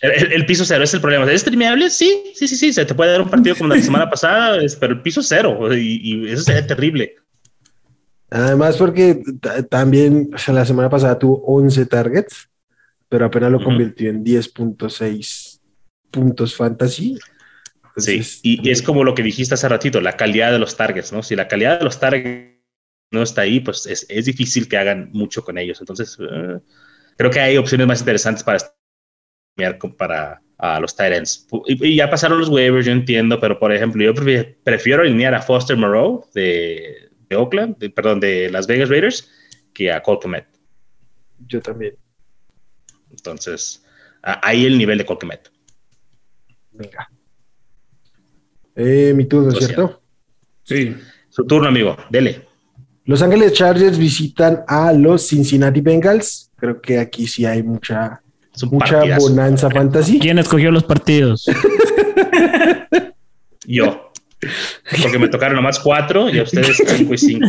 [0.00, 1.30] El, piso cero es el problema.
[1.30, 1.90] ¿Es streamable?
[1.90, 2.72] Sí, sí, sí, sí.
[2.72, 6.00] Se te puede dar un partido como la semana pasada, pero el piso cero y,
[6.02, 7.16] y eso sería terrible.
[8.30, 9.22] Además, porque
[9.70, 12.50] también, o sea, la semana pasada tuvo 11 targets,
[13.08, 15.60] pero apenas lo convirtió en 10.6
[16.10, 17.18] puntos fantasy.
[17.96, 21.22] sí, y, es como lo que dijiste hace ratito, la calidad de los targets, ¿no?
[21.22, 22.56] Si la calidad de los targets
[23.12, 25.78] no está ahí, pues es, es difícil que hagan mucho con ellos.
[25.80, 26.58] Entonces, eh,
[27.16, 28.58] creo que hay opciones más interesantes para
[29.96, 31.46] para a los Titans.
[31.66, 34.14] Y, y, ya pasaron los waivers, yo entiendo, pero por ejemplo, yo
[34.64, 39.30] prefiero alinear a Foster Moreau de, de Oakland, perdón, de Las Vegas Raiders,
[39.74, 40.46] que a Colquemet.
[41.46, 41.96] Yo también.
[43.10, 43.84] Entonces,
[44.22, 45.50] ahí el nivel de Colquemet.
[46.72, 47.10] Venga.
[48.74, 50.02] Eh, mi turno, ¿cierto?
[50.62, 50.96] Sí.
[51.28, 51.96] Su turno, amigo.
[52.10, 52.46] Dele.
[53.04, 56.50] Los Ángeles Chargers visitan a los Cincinnati Bengals.
[56.56, 58.22] Creo que aquí sí hay mucha,
[58.64, 60.18] mucha bonanza fantasy.
[60.18, 61.46] ¿Quién escogió los partidos?
[63.66, 64.12] Yo.
[65.02, 67.46] Porque me tocaron nomás cuatro y a ustedes cinco y cinco.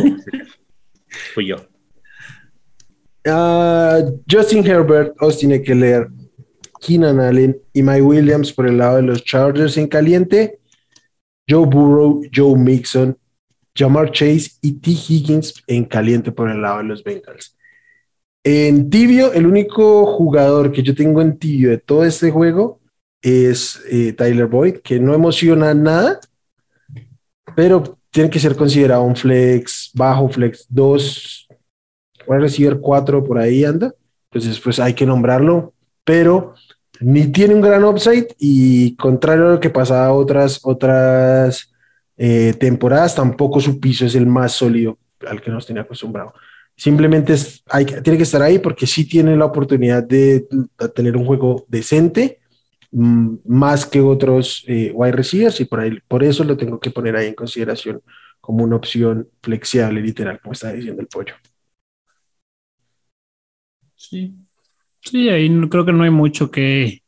[1.34, 1.56] Fui yo.
[3.26, 6.08] Ah, Justin Herbert, Austin Eckler,
[6.80, 10.58] Keenan Allen y Mike Williams por el lado de los Chargers en caliente.
[11.48, 13.16] Joe Burrow, Joe Mixon,
[13.74, 14.90] Jamar Chase y T.
[14.90, 17.56] Higgins en caliente por el lado de los Bengals.
[18.50, 22.80] En tibio, el único jugador que yo tengo en tibio de todo este juego
[23.20, 26.18] es eh, Tyler Boyd, que no emociona nada,
[27.54, 31.48] pero tiene que ser considerado un flex bajo, flex 2,
[32.26, 33.92] a receiver 4 por ahí anda.
[34.30, 36.54] Entonces, pues hay que nombrarlo, pero
[37.00, 41.70] ni tiene un gran upside y contrario a lo que pasaba otras, otras
[42.16, 44.96] eh, temporadas, tampoco su piso es el más sólido
[45.28, 46.32] al que nos tenía acostumbrado.
[46.78, 50.46] Simplemente es, hay, tiene que estar ahí porque sí tiene la oportunidad de
[50.94, 52.38] tener un juego decente
[52.90, 56.90] Mm, más que otros eh, wide receivers y por, ahí, por eso lo tengo que
[56.90, 58.00] poner ahí en consideración
[58.40, 61.34] como una opción flexible, literal, como está diciendo el pollo.
[63.94, 64.32] Sí,
[65.02, 67.02] sí, ahí creo que no hay mucho que,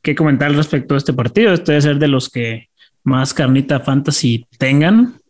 [0.00, 1.52] que comentar respecto a este partido.
[1.52, 2.70] Este debe ser de los que
[3.02, 5.20] más carnita fantasy tengan.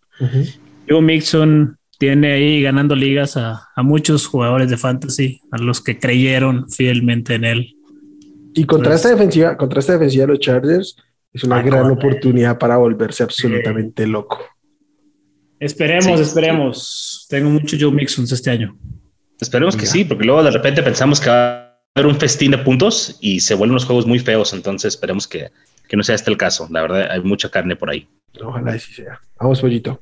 [0.88, 5.98] Joe Mixon tiene ahí ganando ligas a, a, muchos jugadores de fantasy, a los que
[5.98, 7.76] creyeron fielmente en él.
[8.54, 10.96] Y contra esta defensiva, contra esta defensiva de los Chargers,
[11.32, 14.38] es una gran oportunidad para volverse absolutamente loco.
[15.60, 17.26] Esperemos, esperemos.
[17.28, 18.76] Tengo mucho Joe Mixons este año.
[19.40, 22.58] Esperemos que sí, porque luego de repente pensamos que va a haber un festín de
[22.58, 24.52] puntos y se vuelven unos juegos muy feos.
[24.54, 25.50] Entonces esperemos que,
[25.88, 26.68] que no sea este el caso.
[26.70, 28.08] La verdad, hay mucha carne por ahí.
[28.42, 29.20] Ojalá así sea.
[29.38, 30.00] Vamos, pollito.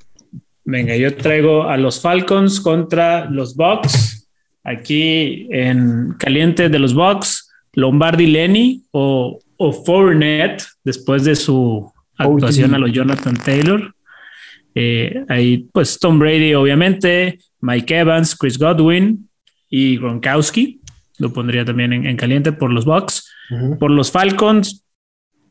[0.65, 4.29] Venga, yo traigo a los Falcons contra los Bucks.
[4.63, 7.51] Aquí en caliente de los Bucks.
[7.75, 13.95] Lombardi Lenny o, o Fournette después de su actuación a los Jonathan Taylor.
[14.75, 19.29] Eh, ahí, pues Tom Brady, obviamente, Mike Evans, Chris Godwin
[19.69, 20.81] y Gronkowski.
[21.19, 23.31] Lo pondría también en, caliente por los Bucks.
[23.79, 24.85] Por los Falcons,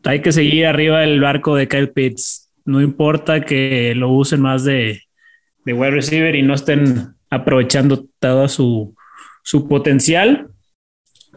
[0.03, 2.42] hay que seguir arriba del barco de Kyle Pitts.
[2.65, 5.01] No importa que lo usen más de,
[5.65, 8.95] de wide receiver y no estén aprovechando todo su,
[9.43, 10.47] su potencial.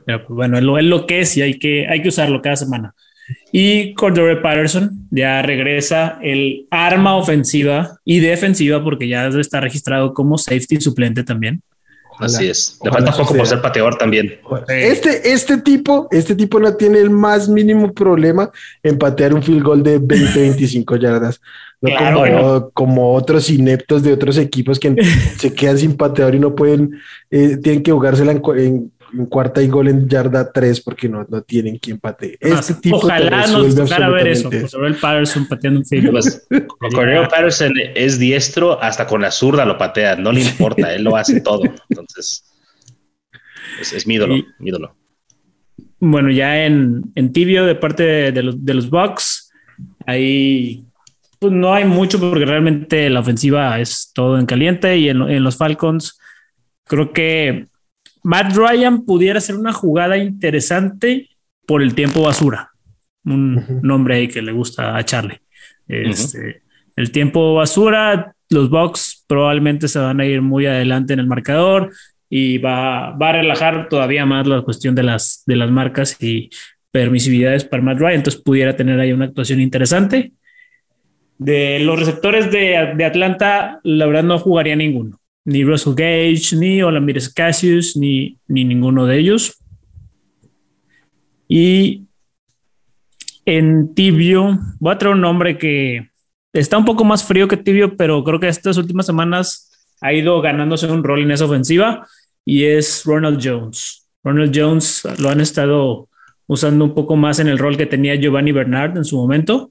[0.05, 2.57] Pues, bueno, es lo, es lo que es y hay que, hay que usarlo cada
[2.57, 2.95] semana.
[3.53, 10.39] Y Cordero Patterson ya regresa el arma ofensiva y defensiva porque ya está registrado como
[10.39, 11.63] safety suplente también.
[12.19, 12.79] Así es.
[12.83, 14.39] Le falta poco por ser pateador también.
[14.69, 18.51] Este, este tipo, este tipo no tiene el más mínimo problema
[18.83, 21.41] en patear un field goal de 20, 25 yardas.
[21.81, 24.97] No como, otros ineptos de otros equipos que
[25.39, 26.99] se quedan sin pateador y no pueden,
[27.31, 28.93] eh, tienen que jugársela en,
[29.29, 32.37] cuarta y gol en yarda 3 porque no, no tienen quien patee.
[32.41, 37.29] Este tipo ojalá nos tocara ver eso, el Patterson pateando un field goal.
[37.29, 41.41] Patterson es diestro, hasta con la zurda lo patea, no le importa, él lo hace
[41.43, 41.63] todo.
[41.89, 42.45] Entonces,
[43.81, 44.95] es, mi ídolo, mi ídolo.
[45.99, 49.51] Bueno, ya en, en tibio de parte de, los, de los Bucks,
[50.07, 50.87] ahí
[51.39, 55.57] pues no hay mucho porque realmente la ofensiva es todo en caliente y en, los
[55.57, 56.19] Falcons
[56.85, 57.67] creo que
[58.27, 61.29] Matt Ryan pudiera ser una jugada interesante
[61.65, 62.73] por el tiempo basura.
[63.25, 65.41] Un nombre ahí que le gusta a Charlie.
[65.87, 66.63] Este,
[66.97, 71.93] el tiempo basura, los Bucks probablemente se van a ir muy adelante en el marcador
[72.29, 76.51] y va, va a relajar todavía más la cuestión de las, de las marcas y
[76.91, 78.15] permisividades para Matt Ryan.
[78.15, 80.33] Entonces pudiera tener ahí una actuación interesante.
[81.39, 85.21] De los receptores de, Atlanta, la verdad no jugaría ninguno.
[85.47, 89.59] Ni Russell Gage, ni Olamires Cassius, ni, ni ninguno de ellos.
[91.49, 92.07] Y
[93.47, 96.11] en Tibio, voy a traer un nombre que
[96.53, 100.41] está un poco más frío que Tibio, pero creo que estas últimas semanas ha ido
[100.41, 102.07] ganándose un rol en esa ofensiva
[102.45, 104.09] y es Ronald Jones.
[104.23, 106.09] Ronald Jones lo han estado
[106.47, 109.71] usando un poco más en el rol que tenía Giovanni Bernard en su momento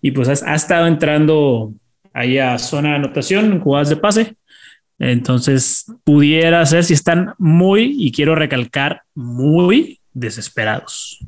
[0.00, 1.72] y pues ha, estado entrando
[2.12, 4.36] ahí a zona de anotación en jugadas de pase.
[5.02, 11.18] Entonces, pudiera ser si están muy, y quiero recalcar, muy desesperados.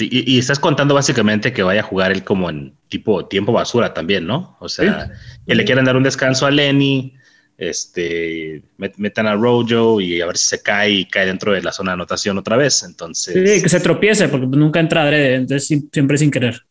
[0.00, 4.26] y, estás contando básicamente que vaya a jugar él como en tipo tiempo basura también,
[4.26, 4.56] ¿no?
[4.58, 5.12] O sea,
[5.46, 7.14] que le quieren dar un descanso a Lenny,
[7.58, 11.70] este, metan a Rojo y a ver si se cae y cae dentro de la
[11.70, 12.82] zona de anotación otra vez.
[12.82, 16.65] Entonces, sí, que se tropiece porque nunca entra adrede, entonces siempre sin querer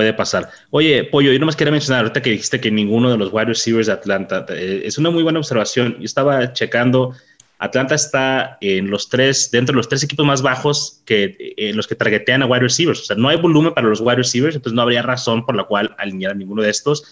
[0.00, 0.48] puede pasar.
[0.70, 3.86] Oye, Pollo, yo nomás quería mencionar ahorita que dijiste que ninguno de los wide receivers
[3.86, 5.94] de Atlanta, eh, es una muy buena observación.
[5.98, 7.14] Yo estaba checando,
[7.58, 11.86] Atlanta está en los tres, dentro de los tres equipos más bajos que eh, los
[11.86, 13.00] que targetean a wide receivers.
[13.00, 15.64] O sea, no hay volumen para los wide receivers, entonces no habría razón por la
[15.64, 17.04] cual alinear a ninguno de estos.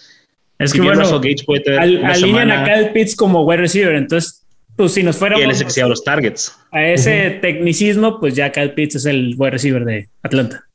[0.58, 4.46] Es que bueno, Gage puede al, alinean a Kyle Pitts como wide receiver, entonces
[4.76, 5.44] pues si nos fuéramos
[5.78, 6.56] a los targets.
[6.72, 10.67] A ese tecnicismo, pues ya Kyle Pitts es el wide receiver de Atlanta.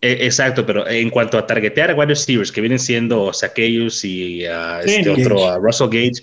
[0.00, 4.46] E, exacto, pero en cuanto a targetear a wide receivers que vienen siendo Zacchaeus y
[4.46, 6.22] uh, este otro Russell Gage,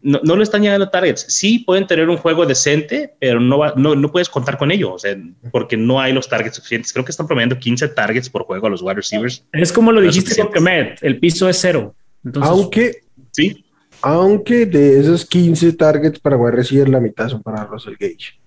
[0.00, 1.26] no, no, le están llegando targets.
[1.28, 4.98] Sí pueden tener un juego decente, pero no, no, no, puedes contar con ello, o
[4.98, 5.16] sea,
[5.50, 6.92] porque no hay los targets suficientes.
[6.92, 9.44] Creo que están promediando 15 targets por juego a los wide receivers.
[9.52, 11.94] Es como lo dijiste con Kemet, el piso es cero.
[12.40, 13.64] aunque, sí.
[14.00, 18.38] Aunque de esos 15 targets para wide receiver, la mitad son para Russell Gage.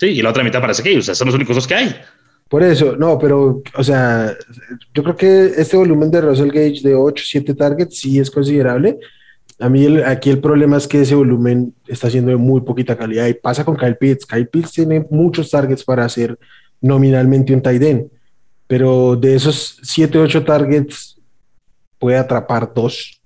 [0.00, 1.94] Sí, y la otra mitad para Zacchaeus, o sea, son los únicos dos que hay.
[2.52, 4.36] Por eso, no, pero, o sea,
[4.92, 8.98] yo creo que este volumen de Russell Gage de 8, 7 targets sí es considerable.
[9.58, 13.26] A mí aquí el problema es que ese volumen está siendo de muy poquita calidad
[13.26, 14.26] y pasa con Kyle Pitts.
[14.26, 16.38] Kyle Pitts tiene muchos targets para hacer
[16.78, 18.10] nominalmente un tight end,
[18.66, 21.18] pero de esos 7, 8 targets
[21.98, 23.18] puede atrapar dos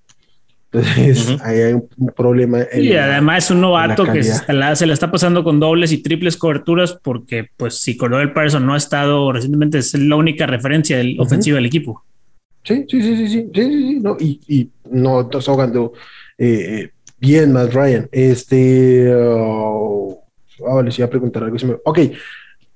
[0.77, 2.61] entonces, ahí hay un, problema.
[2.75, 6.37] Y además es un novato que se la, se está pasando con dobles y triples
[6.37, 11.19] coberturas porque, pues, si Cordell Patterson no ha estado recientemente, es la única referencia del,
[11.21, 12.05] ofensiva del equipo.
[12.65, 15.93] Sí, sí, sí, sí, sí, sí, no, y, y no estás ahogando
[16.37, 18.09] eh, bien más Ryan.
[18.11, 20.17] Este, uh,
[20.61, 21.57] oh, les iba a preguntar algo.
[21.85, 21.99] Ok,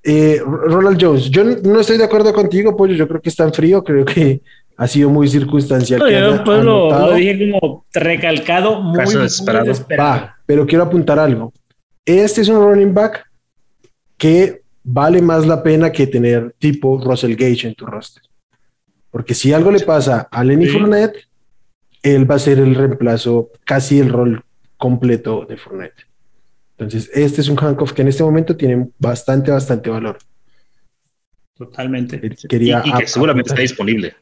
[0.02, 3.52] eh, Ronald Jones, yo no estoy de acuerdo contigo, Pollo, yo creo que está en
[3.52, 4.40] frío, creo que
[4.80, 6.00] ha sido muy circunstancial.
[6.00, 10.30] yo pues lo, dije como recalcado, muy, desesperado.
[10.46, 11.52] pero quiero apuntar algo.
[12.06, 13.26] Este es un running back
[14.16, 18.22] que vale más la pena que tener tipo Russell Gage en tu roster.
[19.10, 21.28] Porque si algo le pasa a Lenny Fournette,
[22.02, 24.42] él va a ser el reemplazo, casi el rol
[24.78, 26.06] completo de Fournette.
[26.78, 30.16] Entonces, este es un handcuff que en este momento tiene bastante, bastante valor.
[31.54, 32.18] Totalmente.
[32.48, 34.14] Quería y, que seguramente está disponible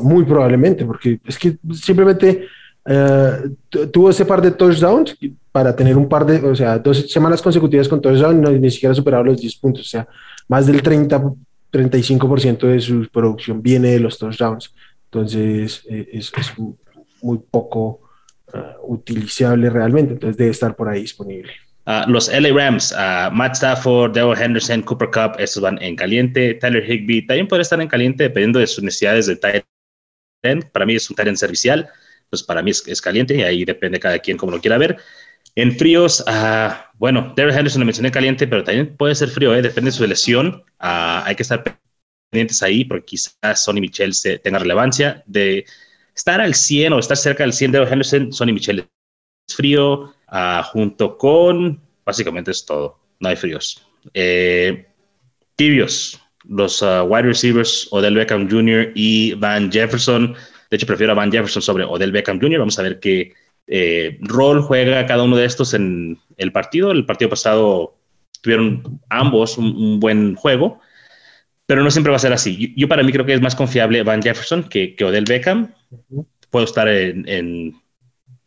[0.00, 2.46] muy probablemente, porque es que simplemente
[2.86, 3.50] eh,
[3.92, 5.16] tuvo ese par de touchdowns
[5.50, 8.94] para tener un par de, o sea, dos semanas consecutivas con touchdowns, no, ni siquiera
[8.94, 10.06] superado los 10 puntos, o sea,
[10.48, 11.22] más del 30,
[11.72, 14.74] 35% de su producción viene de los touchdowns.
[15.06, 16.32] Entonces, eh, es,
[17.22, 18.02] muy poco
[18.52, 21.52] uh, utilizable realmente, entonces debe estar por ahí disponible.
[21.86, 26.54] Ah, los LA Rams, uh, Matt Stafford, Daryl Henderson, Cooper Cup, estos van en caliente.
[26.54, 29.64] Tyler Higby también puede estar en caliente dependiendo de sus necesidades de tight
[30.72, 31.88] para mí es un Tyrant servicial.
[32.30, 34.96] pues para mí es, caliente y ahí depende cada quien como lo quiera ver.
[35.56, 39.62] En fríos, uh, bueno, Derek Henderson lo mencioné caliente, pero también puede ser frío, ¿eh?
[39.62, 40.64] depende de su lesión.
[40.80, 41.62] Ah, hay que estar
[42.30, 45.22] pendientes ahí porque quizás Sonny Michel se tenga relevancia.
[45.26, 45.64] De
[46.14, 48.80] estar al 100 o estar cerca del 100 de Henderson, Sonny Michel
[49.48, 50.14] es frío,
[50.72, 53.86] junto con, básicamente es todo, no hay fríos.
[54.12, 54.86] Eh,
[55.56, 58.92] tibios, los wide receivers Odell Beckham Jr.
[58.94, 60.34] y Van Jefferson.
[60.70, 62.58] De hecho, prefiero a Van Jefferson sobre Odell Beckham Jr.
[62.58, 63.32] Vamos a ver qué
[63.66, 66.90] eh, rol juega cada uno de estos en el partido.
[66.90, 67.96] El partido pasado
[68.40, 70.80] tuvieron ambos un, buen juego,
[71.66, 72.74] pero no siempre va a ser así.
[72.76, 75.72] Yo, para mí creo que es más confiable Van Jefferson que, que Odell Beckham.
[76.50, 77.74] Puedo estar en,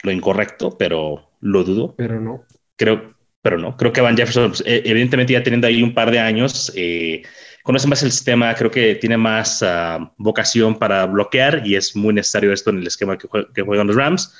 [0.03, 1.95] lo incorrecto, pero lo dudo.
[1.97, 2.45] Pero no.
[2.75, 3.75] Creo, pero no.
[3.75, 7.23] Creo que Van Jefferson, pues, e, evidentemente ya teniendo ahí un par de años, eh,
[7.67, 12.13] conoce más el sistema, creo que tiene más ah, vocación para bloquear y es muy
[12.13, 13.27] necesario esto en el esquema que,
[13.61, 14.33] juegan los Rams.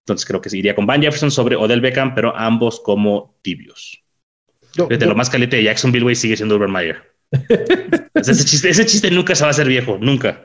[0.00, 4.02] Entonces creo que iría con Van Jefferson sobre Odell Beckham, pero ambos como tibios.
[4.88, 7.14] Desde lo más caliente de Jacksonville, sigue siendo Urban Meyer.
[8.14, 10.42] ese, chiste, ese chiste nunca se va a hacer viejo, nunca.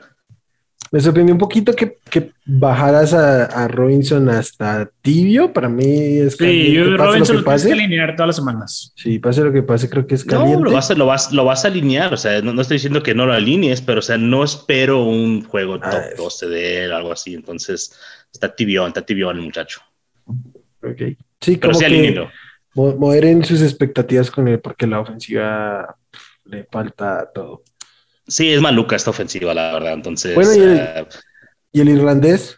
[0.92, 5.52] Me sorprendió un poquito que, que bajaras a, a, Robinson hasta tibio.
[5.52, 7.68] Para mí es Sí, yo Robinson lo, que pase.
[7.68, 8.92] que alinear todas las semanas.
[8.96, 10.56] Sí, pase lo que pase, creo que es caliente.
[10.56, 12.12] No, lo vas, a, lo vas, lo vas a alinear.
[12.12, 15.44] O sea, no, estoy diciendo que no lo alinees, pero o sea, no espero un
[15.44, 17.34] juego ah, top 12 de él, algo así.
[17.34, 17.96] Entonces,
[18.32, 19.80] está tibio, está tibio el muchacho.
[20.82, 21.02] Ok.
[21.40, 22.28] Sí, pero como que
[22.74, 25.96] moderen sus expectativas con él porque la ofensiva
[26.46, 27.62] le falta todo.
[28.26, 29.94] Sí, es maluca esta ofensiva, la verdad.
[29.94, 30.34] Entonces.
[30.34, 30.60] Bueno, ¿y
[31.80, 32.56] el, eh, irlandés?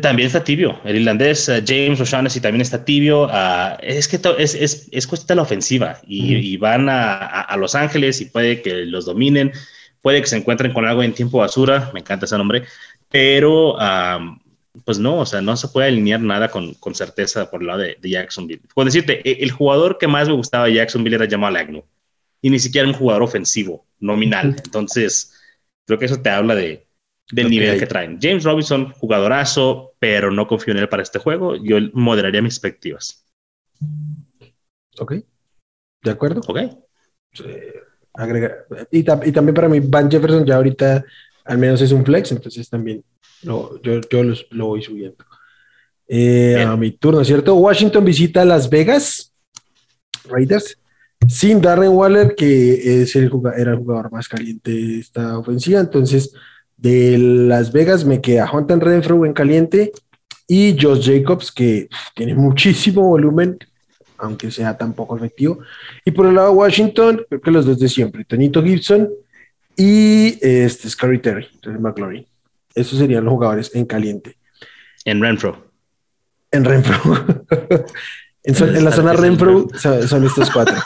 [0.00, 0.78] También está tibio.
[0.84, 3.28] El irlandés, eh, James O'Shaughnessy también está tibio.
[3.30, 8.20] Ah, es que es, es, es, cuestión de la ofensiva y, van a, Los Ángeles
[8.20, 9.52] y puede que los dominen,
[10.00, 11.90] puede que se encuentren con algo en tiempo basura.
[11.92, 12.64] Me encanta ese nombre,
[13.10, 13.76] pero
[14.84, 17.80] pues no, o sea, no se puede alinear nada con, con certeza por el lado
[17.80, 18.62] de, Jacksonville.
[18.74, 21.84] Puedo decirte, e, el jugador que más me gustaba de Jacksonville era Jamal Agnew
[22.44, 24.54] y ni siquiera un jugador ofensivo nominal.
[24.62, 25.32] Entonces,
[25.86, 26.86] creo que eso te habla de,
[27.32, 28.18] del nivel que traen.
[28.20, 31.56] James Robinson, jugadorazo, pero no confío en él para este juego.
[31.56, 33.24] Yo moderaría mis expectativas.
[34.98, 35.14] Ok.
[36.02, 36.42] ¿De acuerdo?
[36.46, 36.58] Ok.
[38.12, 38.66] agrega.
[38.90, 41.02] Y, también para mí, Van Jefferson ya ahorita
[41.46, 43.02] al menos es un flex, entonces también
[43.40, 45.24] yo, yo lo voy subiendo.
[46.06, 47.54] Eh, a mi turno, ¿cierto?
[47.54, 49.32] Washington visita Las Vegas
[50.28, 50.76] Raiders
[51.28, 55.80] sin Darren Waller, que es el era el jugador más caliente de esta ofensiva.
[55.80, 56.32] Entonces,
[56.76, 59.92] de Las Vegas me queda Hunter Renfro en caliente
[60.46, 63.58] y Josh Jacobs, que tiene muchísimo volumen,
[64.18, 65.58] aunque sea tan poco efectivo.
[66.04, 69.08] Y por el lado de Washington, creo que los dos de siempre, Tonito Gibson
[69.76, 72.26] y este Scary Terry, entonces McLaurin.
[72.74, 74.36] Esos serían los jugadores en caliente.
[75.04, 75.70] En Renfro.
[76.50, 77.24] En Renfro.
[78.44, 80.76] en, la zona Renfro son estos cuatro.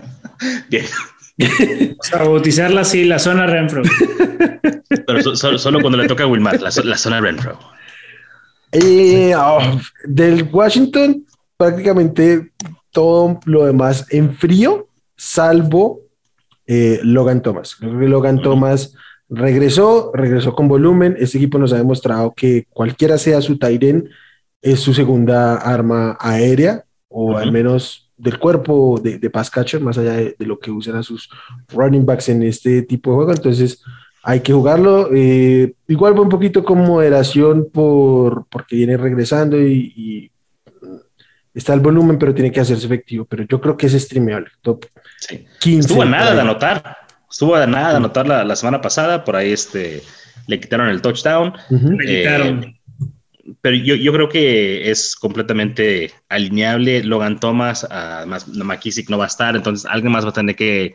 [0.68, 0.84] Bien.
[2.12, 3.82] a bautizarla así, la zona Renfro.
[5.06, 7.58] Pero solo cuando le toca a Wilmar, la, zona Renfro.
[8.72, 9.60] Eh, oh,
[10.04, 11.24] del Washington,
[11.56, 12.52] prácticamente
[12.90, 16.00] todo lo demás en frío, salvo
[16.66, 17.76] eh, Logan Thomas.
[17.80, 18.94] Logan Thomas
[19.28, 21.16] regresó, regresó con volumen.
[21.18, 24.08] Este equipo nos ha demostrado que cualquiera sea su Tyren,
[24.62, 29.96] es su segunda arma aérea, o al menos del cuerpo de, de pass catcher, más
[29.98, 31.30] allá de, lo que usan a sus
[31.72, 33.32] running backs en este tipo de juego.
[33.32, 33.82] Entonces,
[34.22, 35.08] hay que jugarlo.
[35.14, 40.30] Eh, igual va un poquito con moderación por, porque viene regresando y,
[41.54, 43.24] está el volumen, pero tiene que hacerse efectivo.
[43.24, 44.50] Pero yo creo que es streameable.
[44.60, 44.84] Top
[45.18, 45.46] sí.
[45.60, 45.80] 15.
[45.80, 46.96] Estuvo a nada de anotar.
[47.30, 49.24] Estuvo a nada de anotar la, semana pasada.
[49.24, 50.02] Por ahí este,
[50.46, 51.54] le quitaron el touchdown.
[51.70, 52.79] Le quitaron
[53.60, 57.02] pero yo, yo, creo que es completamente alineable.
[57.04, 60.94] Logan Thomas, además McKissick no va a estar, entonces alguien más va a tener que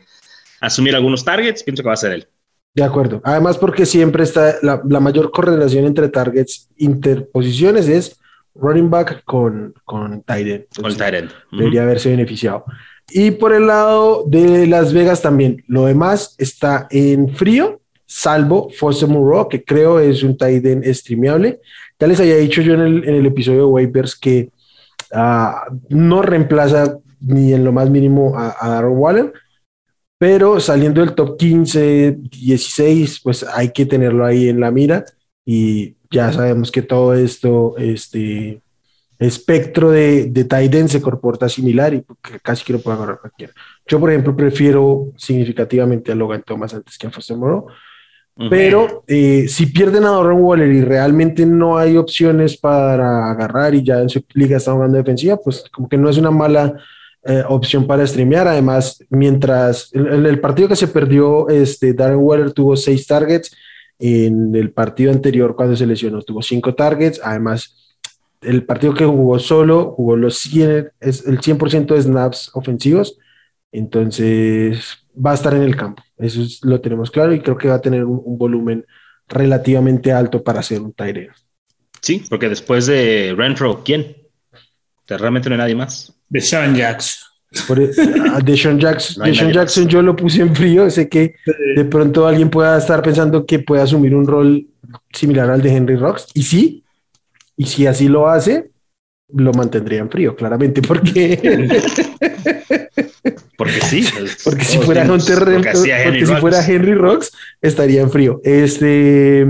[0.60, 1.62] asumir algunos targets.
[1.62, 2.28] Pienso que va a ser él.
[2.74, 3.22] De acuerdo.
[3.24, 8.18] Además, porque siempre está la, la mayor correlación entre targets, interposiciones es
[8.58, 12.64] running back con, con tight Con tight Debería haberse beneficiado.
[13.08, 19.08] Y por el lado de Las Vegas también, lo demás está en frío, salvo Foster
[19.08, 21.60] Moreau, que creo es un tight end streameable.
[21.98, 24.50] Ya les había dicho yo en el, episodio de Waivers que
[25.12, 29.32] ah, no reemplaza ni en lo más mínimo a, a Darren Waller,
[30.18, 35.04] pero saliendo del top 15, 16, pues hay que tenerlo ahí en la mira
[35.44, 38.62] y ya sabemos que todo esto, este
[39.18, 42.04] espectro de, de se comporta similar y
[42.42, 43.52] casi quiero poder agarrar cualquiera.
[43.86, 47.66] Yo, por ejemplo, prefiero significativamente a Logan Thomas antes que a Foster Moreau,
[48.50, 53.82] Pero eh, si pierden a Darren Waller y realmente no hay opciones para agarrar y
[53.82, 56.74] ya en su liga está jugando defensiva, pues como que no es una mala
[57.24, 58.46] eh, opción para streamear.
[58.46, 63.56] Además, mientras en el, partido que se perdió, este, Darren Waller tuvo seis targets.
[63.98, 67.18] En el partido anterior, cuando se lesionó, tuvo cinco targets.
[67.24, 67.96] Además,
[68.42, 73.18] el partido que jugó solo, jugó los 100, es el 100% de snaps ofensivos.
[73.78, 76.02] Entonces, va a estar en el campo.
[76.16, 78.86] Eso lo tenemos claro y creo que va a tener un, volumen
[79.28, 81.30] relativamente alto para ser un Tyrell.
[82.00, 84.16] Sí, porque después de Renfro, ¿quién?
[85.06, 86.12] realmente no hay nadie más.
[86.28, 87.28] De Sean Jackson.
[87.52, 90.88] E, de Sean Jackson, Jackson yo lo puse en frío.
[90.90, 91.34] Sé que
[91.74, 94.66] de pronto alguien pueda estar pensando que puede asumir un rol
[95.12, 96.28] similar al de Henry Rocks.
[96.34, 96.84] Y sí,
[97.56, 98.70] y si así lo hace,
[99.28, 101.82] lo mantendría en frío, claramente, porque.
[103.56, 104.04] porque sí.
[104.44, 108.40] porque si fuera porque si fuera Henry Rocks, estaría en frío.
[108.44, 109.46] Este.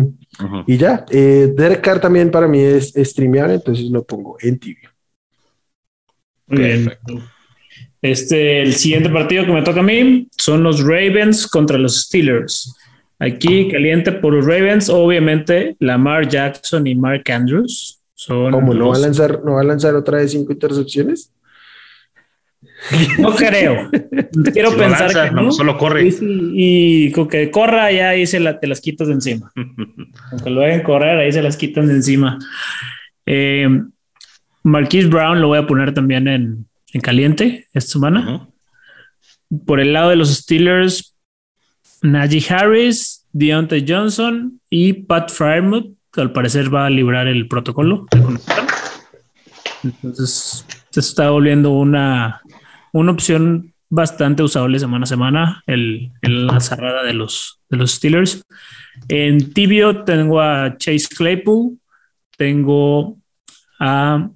[0.66, 4.90] Y ya, eh, Derek Carr también para mí es, streameable, entonces lo pongo en tibio.
[6.46, 6.92] Muy bien.
[8.02, 12.76] Este, el siguiente partido que me toca a mí son los Ravens contra los Steelers.
[13.18, 18.00] Aquí caliente por los Ravens, obviamente Lamar Jackson y Mark Andrews.
[18.14, 21.32] Son ¿Cómo no va a lanzar, no va a lanzar otra de cinco intercepciones?
[23.18, 23.90] No creo.
[24.52, 25.52] Quiero pensar que no.
[25.52, 26.08] Solo corre.
[26.20, 29.52] Y, con que corra, ya ahí se la, te las quitas de encima.
[30.32, 32.38] Aunque lo hagan correr, ahí se las quitan de encima.
[33.24, 33.68] Eh,
[34.62, 38.48] Marquise Brown lo voy a poner también en, en caliente esta semana.
[39.64, 41.14] Por el lado de los Steelers,
[42.02, 48.06] Najee Harris, Deontay Johnson y Pat Frymouth, que al parecer va a librar el protocolo.
[49.84, 52.40] Entonces, se está volviendo una,
[52.96, 58.44] una opción bastante usable semana a semana el, la cerrada de los, de los Steelers.
[59.08, 61.78] En tibio tengo a Chase Claypool,
[62.36, 63.18] tengo
[63.78, 64.28] a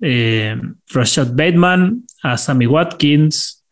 [0.00, 0.60] eh,
[0.90, 3.64] Rashad Bateman, a Sammy Watkins,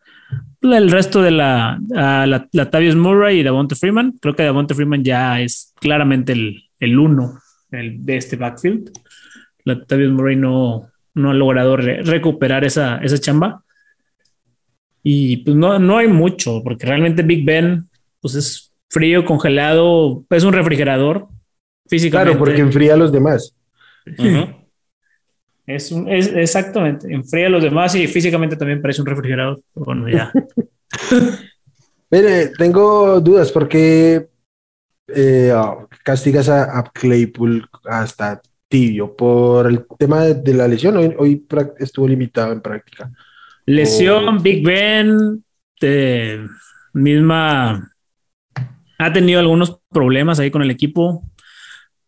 [0.61, 4.13] el resto de la, a la, Tavius Murray y Davonte Freeman.
[4.21, 7.39] Creo que Davonte Freeman ya es claramente el, el uno
[7.71, 8.91] de este backfield.
[9.65, 13.63] La Tavius Murray no, no ha logrado recuperar esa, esa chamba.
[15.03, 17.89] Y pues no, no hay mucho, porque realmente Big Ben,
[18.21, 21.29] pues es frío, congelado, es un refrigerador
[21.89, 22.33] físicamente.
[22.33, 23.57] Claro, porque enfría a los demás.
[25.67, 29.61] Es, un, es exactamente, enfría a los demás y físicamente también parece un refrigerador.
[29.75, 30.33] Bueno, ya.
[32.11, 34.29] Mire, tengo dudas porque
[35.09, 40.97] eh, oh, castigas a, Claypool hasta tibio por el tema de, la lesión.
[40.97, 41.47] Hoy, hoy,
[41.79, 43.11] estuvo limitado en práctica.
[43.67, 45.45] Lesión, Big Ben,
[46.93, 47.93] misma,
[48.99, 51.29] ha tenido algunos problemas ahí con el equipo.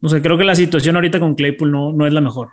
[0.00, 2.50] No sé, creo que la situación ahorita con Claypool no, no es la mejor.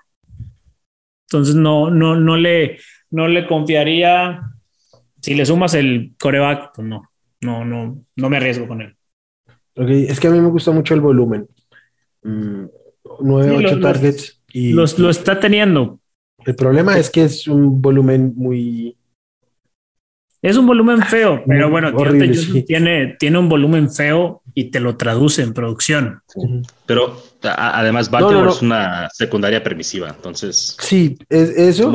[1.27, 2.79] Entonces no, no, no le,
[3.09, 4.41] no le confiaría.
[5.21, 7.03] Si le sumas el coreback, pues no,
[7.41, 8.95] no, no, no me arriesgo con él.
[9.75, 10.05] Okay.
[10.05, 11.47] Es que a mí me gusta mucho el volumen.
[12.23, 12.65] Mm,
[13.21, 14.41] nueve, ocho targets.
[14.51, 16.00] y, los, lo está teniendo,
[16.45, 18.97] el problema es que es un volumen muy...
[20.41, 21.93] Es un volumen feo, pero bueno,
[22.65, 26.21] tiene, tiene un volumen feo y te lo traduce en producción.
[26.87, 30.75] Pero además Baltimore es una secundaria permisiva, entonces...
[30.79, 31.93] Sí, es eso.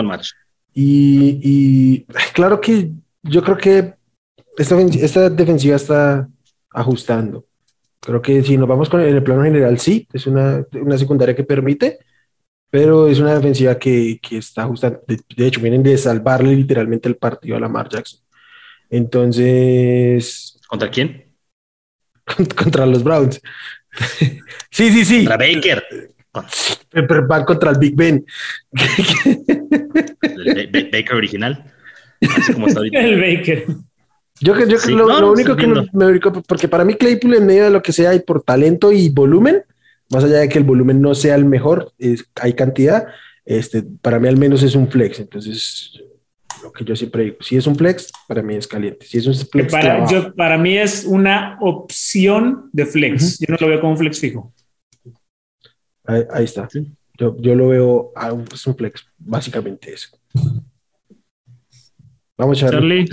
[0.73, 2.93] Y, y, claro que
[3.23, 3.95] yo creo que
[4.59, 6.29] esta, esta defensiva está
[6.71, 7.47] ajustando.
[8.01, 11.35] Creo que si nos vamos con en el plano general, sí, es una, una secundaria
[11.35, 11.99] que permite,
[12.71, 15.01] pero es una defensiva que, que está justa.
[15.07, 18.21] De, hecho, vienen de salvarle literalmente el partido a Lamar Jackson.
[18.91, 20.59] Entonces.
[20.67, 21.33] ¿Contra quién?
[22.57, 23.41] Contra los Browns.
[24.71, 25.25] sí, sí, sí.
[25.25, 25.85] Contra Baker.
[26.91, 28.25] Pero van contra el Big Ben.
[30.23, 31.73] ¿El Baker original.
[32.37, 32.99] Así como está ahorita.
[33.03, 33.67] El Baker.
[34.41, 35.87] Yo, yo lo, lo único que me,
[36.47, 39.63] porque para mí Claypool en medio de lo que sea y por talento y volumen,
[40.11, 41.93] más allá de que el volumen no sea el mejor,
[42.41, 43.07] hay cantidad,
[43.45, 45.21] este, para mí al menos es un flex.
[45.21, 46.01] Entonces,
[46.63, 49.07] lo que yo siempre digo, si es un flex, para mí es caliente.
[49.07, 53.39] Si es un flex, para, yo, para mí es una opción de flex.
[53.39, 54.53] Yo no lo veo como un flex fijo.
[56.05, 56.69] Ahí, está.
[57.19, 58.13] Yo, yo, lo veo,
[58.53, 60.09] es un flex, básicamente eso.
[62.37, 63.09] Vamos, a Charlie.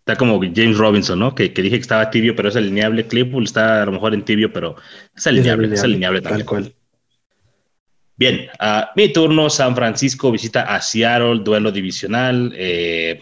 [0.00, 1.34] Está como James Robinson, ¿no?
[1.34, 3.06] Que, dije que estaba tibio, pero es alineable.
[3.06, 4.76] Claypool está a lo mejor en tibio, pero
[5.14, 6.74] es alineable, es alineable, tal cual.
[8.16, 12.52] Bien, a mi turno, San Francisco visita a Seattle, duelo divisional.
[12.54, 13.20] Eh,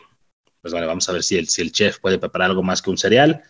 [0.60, 2.90] pues vale, vamos a ver si el, si el chef puede preparar algo más que
[2.90, 3.42] un cereal.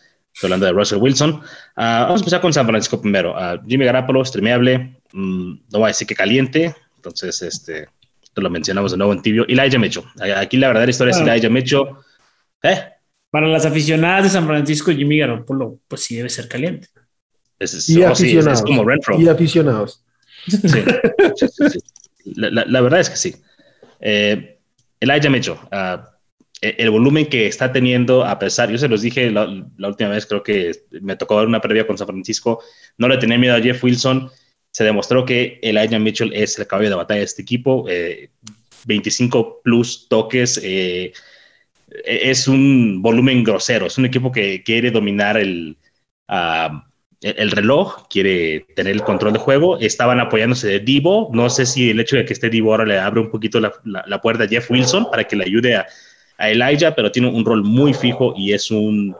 [0.43, 1.41] hablando de Russell Wilson.
[1.75, 3.33] Ah, vamos a empezar con San Francisco primero.
[3.33, 7.87] Uh, Jimmy Garapolo, streameable, mm, no voy a decir que caliente, entonces este,
[8.35, 9.45] lo mencionamos de nuevo en tibio.
[9.47, 10.05] Elijah Mecho.
[10.35, 12.03] Aquí la verdadera historia es Elijah Mecho.
[12.61, 12.83] ¿Eh?
[13.29, 16.87] Para las aficionadas de San Francisco, Jimmy Garoppolo, pues sí debe ser caliente.
[17.59, 18.85] y, aficionados, como
[19.19, 20.03] y aficionados.
[20.47, 20.83] Sí,
[22.35, 23.35] la, verdad es que sí.
[23.99, 24.59] Eh,
[24.99, 25.57] Elijah Mitchell,
[26.61, 29.45] e, el volumen que está teniendo, a pesar, yo se los dije la,
[29.87, 30.71] última vez, creo que
[31.01, 32.61] me tocó dar una previa con San Francisco,
[32.97, 34.29] no le tenía miedo a Jeff Wilson,
[34.71, 37.85] se demostró que Elijah Mitchell es el caballo de batalla de este equipo,
[38.85, 41.13] 25 eh, plus toques, eh,
[42.05, 45.77] es un volumen grosero, es un equipo que quiere dominar el,
[46.27, 46.89] ah,
[47.21, 49.77] el reloj, quiere tener el control de juego.
[49.79, 51.29] Estaban apoyándose de Divo.
[51.33, 54.21] No sé si el hecho de que esté Divo ahora le abre un poquito la,
[54.21, 55.85] puerta a Jeff Wilson para que le ayude a,
[56.41, 59.13] Elijah, pero tiene un rol muy fijo y es un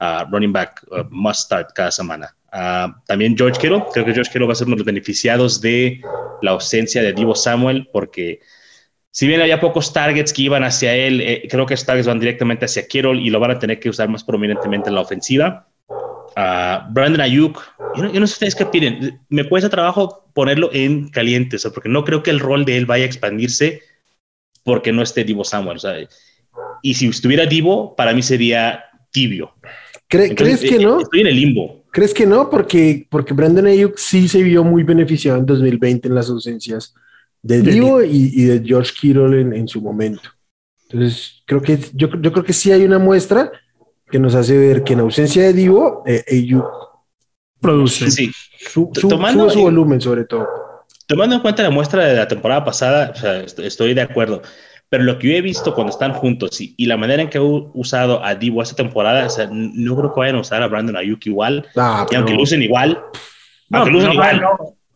[0.00, 2.36] uh, running back uh, must start cada semana.
[2.52, 5.62] Uh, también George Kittle, creo que George Kittle va a ser uno de los beneficiados
[5.62, 6.02] de
[6.42, 8.40] la ausencia de Divo Samuel, porque
[9.18, 12.20] si bien había pocos targets que iban hacia él, eh, creo que estos targets van
[12.20, 15.66] directamente hacia Kittle y lo van a tener que usar más prominentemente en la ofensiva.
[16.36, 17.60] Brandon Ayuk,
[17.96, 22.22] yo no, sé ustedes qué piden, me cuesta trabajo ponerlo en caliente, porque no creo
[22.22, 23.82] que el rol de él vaya a expandirse
[24.62, 25.80] porque no esté Divo Samuel.
[26.82, 29.52] Y si estuviera Divo, para mí sería tibio.
[30.06, 31.00] ¿Crees que eh, no?
[31.00, 31.82] Estoy en el limbo.
[31.90, 32.48] ¿Crees que no?
[32.48, 36.94] Porque, porque Brandon Ayuk sí se vio muy beneficiado en 2020 en las ausencias
[37.42, 40.30] de Divo y, de George Kittle en, su momento.
[40.88, 43.52] Entonces, creo que yo, yo creo que sí hay una muestra
[44.10, 46.24] que nos hace ver que en ausencia de Divo, eh,
[47.60, 48.30] produce sí.
[48.58, 50.46] su, tomando, su volumen sobre todo.
[51.06, 53.12] Tomando en cuenta la muestra de la temporada pasada,
[53.58, 54.42] estoy de acuerdo.
[54.90, 57.40] Pero lo que yo he visto cuando están juntos y, la manera en que he
[57.40, 60.96] usado a Divo esta temporada, o sea, no creo que vayan a usar a Brandon
[60.96, 61.66] Ayuk igual.
[61.76, 63.02] Ah, y aunque lo usen igual,
[63.68, 64.42] no, aunque no, igual.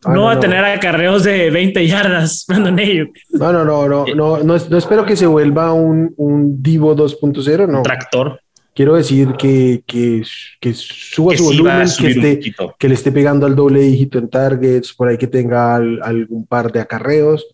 [0.07, 3.15] No, va a tener acarreos de 20 yardas, Brandon Ayuk.
[3.31, 7.67] No, no, no, no, no, no, no espero que se vuelva un, un Divo 2.0,
[7.67, 7.81] no.
[7.83, 8.39] Tractor
[8.73, 10.23] quiero decir que, que,
[10.59, 12.39] que suba su volumen, que, esté,
[12.77, 16.71] que le esté pegando al doble dígito en targets, por ahí que tenga algún par
[16.71, 17.45] de acarreos.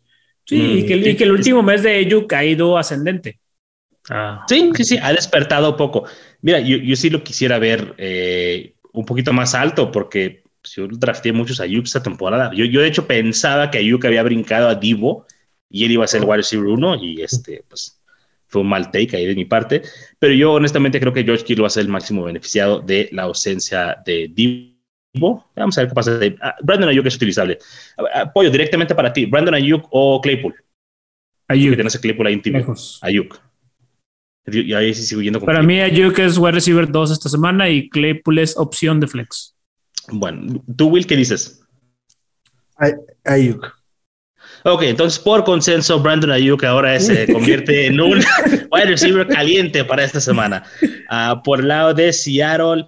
[0.45, 3.39] Sí, y, que, que, el último mes de Ayuk ha ido ascendente.
[4.09, 4.43] Ah.
[4.47, 6.05] Sí, sí, sí, ha despertado poco.
[6.41, 10.43] Mira, yo, yo sí lo quisiera ver eh, un poquito más alto porque
[10.75, 12.51] yo drafté muchos Ayuk esta temporada.
[12.53, 15.25] Yo, yo de hecho pensaba que Ayuk había brincado a Divo
[15.69, 17.99] y él iba a ser el wide receiver 1 y este, pues
[18.47, 19.83] fue un mal take ahí de mi parte,
[20.17, 23.23] pero yo honestamente creo que George Kittle va a ser el máximo beneficiado de la
[23.23, 25.45] ausencia de Divo.
[25.55, 26.19] Vamos a ver qué pasa.
[26.41, 27.59] Ah, Brandon Ayuk es utilizable.
[28.13, 29.25] Apoyo directamente para ti.
[29.25, 30.55] Brandon Ayuk o Claypool.
[31.47, 31.71] Ayuk.
[31.71, 32.75] Que tienes a Claypool ahí en tibio.
[33.01, 33.39] Ayuk.
[34.51, 37.69] Y ahí sí sigo yendo con Para mí Ayuk es wide receiver 2 esta semana
[37.69, 39.55] y Claypool es opción de flex.
[40.11, 41.61] Bueno, tú Will, ¿qué dices?
[43.25, 43.79] Ayuk.
[44.63, 48.19] Ok, entonces por consenso, Brandon Ayuk ahora se convierte en un
[48.71, 50.63] wide receiver caliente para esta semana.
[50.81, 52.87] Uh, por el lado de Seattle,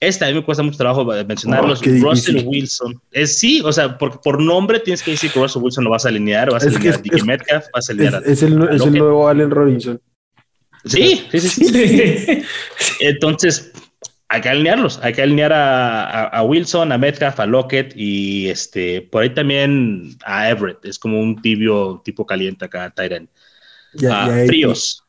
[0.00, 1.80] esta a mí me cuesta mucho trabajo mencionarlos.
[1.82, 3.00] Oh, Russell Wilson.
[3.10, 6.04] Es, sí, o sea, por, por nombre tienes que decir que Russell Wilson lo vas
[6.04, 8.92] a alinear, vas a alinear a Dickie Metcalf, vas a alinear es, el, es el
[8.92, 10.00] nuevo Allen Robinson.
[10.84, 11.64] Sí, sí, sí.
[11.64, 12.42] sí.
[13.00, 13.72] Entonces,
[14.30, 19.22] hay que alinearlos, hay que alinear a, Wilson, a Metcalf, a Lockett y este, por
[19.22, 20.84] ahí también a Everett.
[20.84, 23.28] Es como un tibio tipo caliente acá, Tyren.
[23.94, 25.02] Ya, fríos.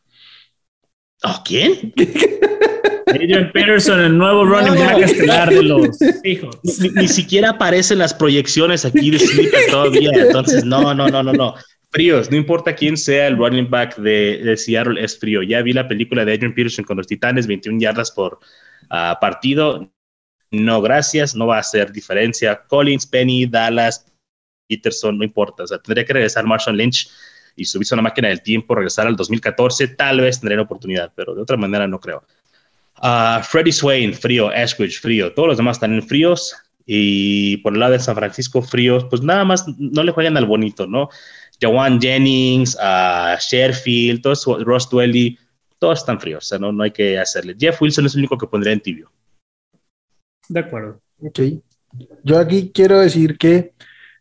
[1.23, 1.93] ¿Oh, ¿Quién?
[3.07, 6.57] Adrian Peterson, el nuevo running back estelar de los hijos.
[6.95, 10.11] Ni, siquiera aparecen las proyecciones aquí de Sleeper todavía.
[10.13, 11.55] Entonces, no, no, no, no, no.
[11.91, 15.41] Fríos, no importa quién sea el running back de, de Seattle, es frío.
[15.41, 18.39] Ya vi la película de Adrian Peterson con los Titanes, 21 yardas por,
[18.89, 19.91] partido.
[20.51, 22.63] No, gracias, no va a hacer diferencia.
[22.67, 24.05] Collins, Penny, Dallas,
[24.67, 25.65] Peterson, no importa.
[25.83, 27.09] Tendría que regresar Marshall Lynch
[27.55, 31.35] y subirse a una máquina del tiempo, regresar al 2014, tal vez tendría oportunidad, pero
[31.35, 32.23] de otra manera no creo.
[33.01, 37.79] Uh, Freddie Swain, frío, Ashbridge, frío, todos los demás están en fríos y por el
[37.79, 41.09] lado de San Francisco, fríos, pues nada más no le juegan al bonito, ¿no?
[41.61, 45.37] Jawan Jennings, uh, Sherfield, todos, Ross Dwelly,
[45.79, 47.55] todos están fríos, o sea, no, no hay que hacerle.
[47.57, 49.11] Jeff Wilson es el único que pondría en tibio.
[50.47, 51.01] De acuerdo.
[51.21, 51.39] Ok.
[52.23, 53.73] Yo aquí quiero decir que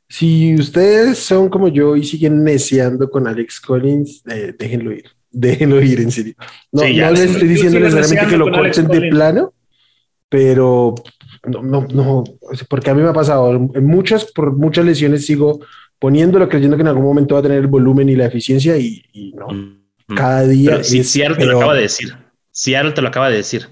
[0.08, 5.04] si ustedes son como yo y siguen neciando con Alex Collins, eh, déjenlo ir.
[5.30, 6.34] Déjenlo ir, en serio.
[6.72, 9.52] No, no les estoy diciendo necesariamente que lo corten de plano,
[10.26, 10.94] pero
[11.46, 12.24] no, no, no,
[12.70, 15.60] porque a mí me ha pasado, en muchas, por muchas lesiones sigo
[15.98, 19.04] poniéndolo creyendo que en algún momento va a tener el volumen y la eficiencia y,
[19.12, 19.48] y no.
[19.48, 19.77] Mm.
[20.14, 20.82] Cada día.
[20.82, 22.16] si Seattle te lo acaba de decir.
[22.50, 23.68] Seattle te lo acaba de decir.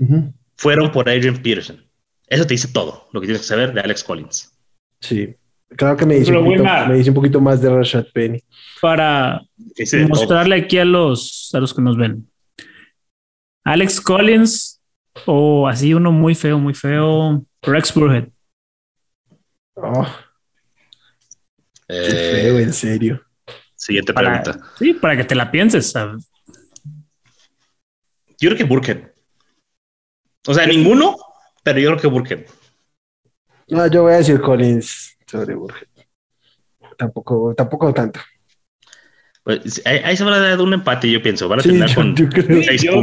[0.56, 1.84] fueron por Adrian Peterson.
[2.28, 4.52] Eso te dice todo lo que tienes que saber de Alex Collins.
[5.00, 5.36] Sí,
[5.76, 8.42] claro que me dice, un poquito, me dice un poquito más de Rashad Penny.
[8.80, 9.42] Para
[10.08, 12.28] mostrarle aquí a los, a los que nos ven.
[13.64, 14.80] Alex Collins
[15.24, 18.28] o así uno muy feo, muy feo, Rex Burhead.
[19.74, 20.06] Oh.
[21.88, 23.25] feo, en serio.
[23.86, 24.58] Siguiente pregunta.
[24.80, 25.92] Sí, para que te la pienses.
[25.92, 26.18] Yo
[28.48, 28.98] creo que Burkhead.
[30.48, 31.16] O sea, ninguno,
[31.62, 32.46] pero yo creo que Burkhead.
[33.68, 35.86] No, yo voy a decir Collins sobre Burkhead.
[36.98, 38.18] Tampoco, tampoco tanto.
[39.44, 41.48] Pues, ahí, se va a dar un empate, yo pienso.
[41.48, 42.28] Van a terminar con yo,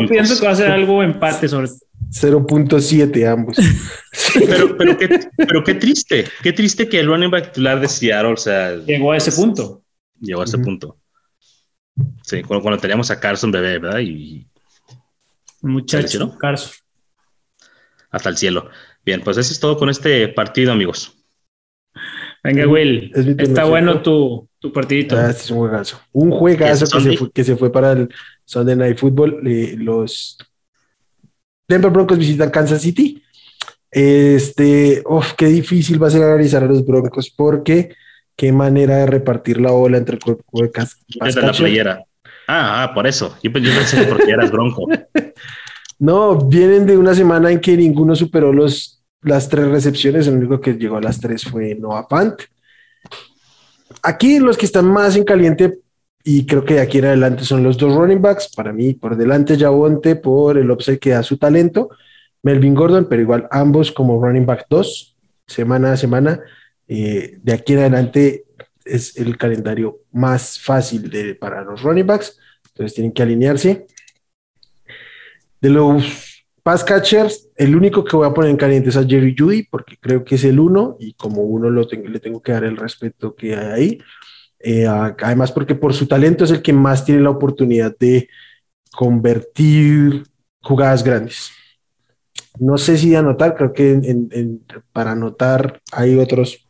[0.10, 1.70] pienso que va a ser algo empate sobre
[2.12, 3.56] 0.7 ambos.
[4.34, 8.34] pero, pero, qué, pero qué triste, qué triste que el running back titular de Seattle,
[8.34, 9.83] o sea, llegó a ese punto.
[10.24, 10.98] Llegó a ese punto.
[12.24, 14.00] Sí, cuando, teníamos a Carson bebé, ¿verdad?
[14.00, 14.48] Y
[15.62, 16.74] muchacho Carson.
[18.10, 18.70] Hasta el cielo.
[19.06, 21.14] Bien, pues eso es todo con este partido, amigos.
[22.42, 23.12] Venga, Will.
[23.38, 25.18] Está bueno tu, tu partidito.
[25.18, 26.00] Ah, este es un juegazo.
[26.14, 28.10] Un juegazo que se, fue, que se, fue, para el
[28.46, 29.46] Sunday Night Football.
[29.46, 30.38] Eh, los
[31.68, 33.22] Denver Broncos visitan Kansas City.
[33.92, 37.94] Este, uf, qué difícil va a ser analizar a los Broncos porque
[38.36, 40.72] qué manera de repartir la bola entre el cuerpo de
[41.22, 42.04] Desde la playera.
[42.48, 43.38] Ah, ah, por eso.
[43.42, 44.88] Yo, pensé que porque eras Bronco.
[46.00, 50.28] no, vienen de una semana en que ninguno superó los, las tres recepciones.
[50.28, 52.42] El único que llegó a las tres fue Noah Pant.
[54.02, 55.80] Aquí los que están más en caliente
[56.26, 58.54] y creo que de aquí en adelante son los dos running backs.
[58.56, 61.90] Para mí, por delante Javonte por el upside que da su talento.
[62.44, 65.18] Melvin Gordon, pero igual ambos como running back 2,
[65.48, 66.42] semana a semana.
[66.88, 68.46] Eh, de aquí en adelante
[68.86, 72.38] es el calendario más fácil de, para los running backs.
[72.70, 73.88] Entonces tienen que alinearse.
[75.62, 79.36] De los pass catchers, el único que voy a poner en caliente es a Jerry
[79.38, 82.64] Judy, porque creo que es el uno y como uno lo le tengo que dar
[82.64, 84.00] el respeto que hay ahí.
[84.60, 88.30] Eh, además, porque por su talento es el que más tiene la oportunidad de
[88.92, 90.24] convertir
[90.62, 91.52] jugadas grandes.
[92.60, 94.00] No sé si anotar, creo que
[94.92, 96.68] para anotar hay otros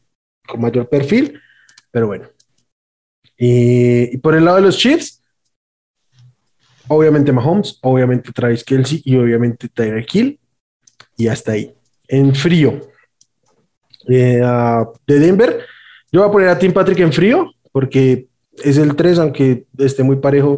[0.47, 1.39] con mayor perfil,
[1.91, 2.29] pero bueno.
[3.37, 5.21] Y, por el lado de los Chiefs,
[6.87, 10.39] obviamente Mahomes, obviamente Travis Kelsey y obviamente Tyreek Hill,
[11.17, 11.73] y hasta ahí.
[12.07, 12.79] En frío,
[14.07, 14.41] eh,
[15.07, 15.65] de Denver,
[16.11, 18.27] yo voy a poner a Tim Patrick en frío, porque
[18.63, 20.57] es el 3, aunque esté muy parejo,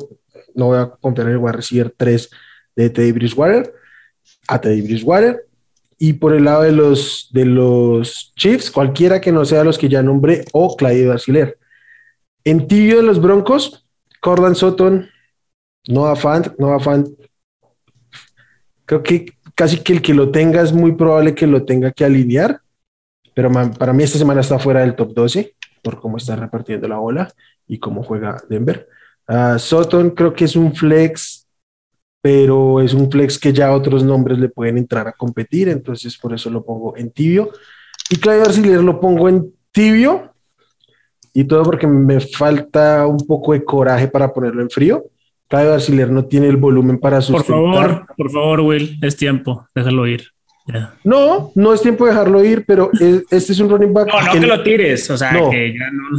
[0.54, 2.30] no voy a confiar en el wide receiver 3
[2.76, 3.74] de Teddy Bridgewater,
[4.48, 5.46] a Teddy Bridgewater.
[5.98, 9.90] Y por el lado de los, de los Chiefs, cualquiera que no sea los que
[9.90, 11.58] ya nombré, o Clyde Basiler.
[12.44, 13.88] En tibio de los Broncos,
[14.20, 15.10] Cordan Sutton,
[15.88, 17.08] Noah Fant, Noah Fant.
[18.86, 22.06] Creo que casi que el que lo tenga es muy probable que lo tenga que
[22.06, 22.62] alinear,
[23.34, 26.98] pero para mí esta semana está fuera del top 12 por cómo está repartiendo la
[26.98, 27.32] bola
[27.68, 28.88] y cómo juega Denver.
[29.28, 31.45] Uh, Sutton creo que es un flex,
[32.26, 36.34] pero es un flex que ya otros nombres le pueden entrar a competir, entonces por
[36.34, 37.52] eso lo pongo en tibio.
[38.10, 40.34] Y Clyde Arciller lo pongo en tibio,
[41.36, 45.04] y todo porque me falta un poco de coraje para ponerlo en frío.
[45.48, 47.60] Clyde Arciller no tiene el volumen para sustentar.
[47.60, 50.24] Por favor, por favor, Will, es tiempo, déjalo ir.
[51.04, 52.90] No, no es tiempo de dejarlo ir, pero
[53.30, 54.08] este es un running back.
[54.08, 56.18] No, no que, lo tires, o sea, que ya no.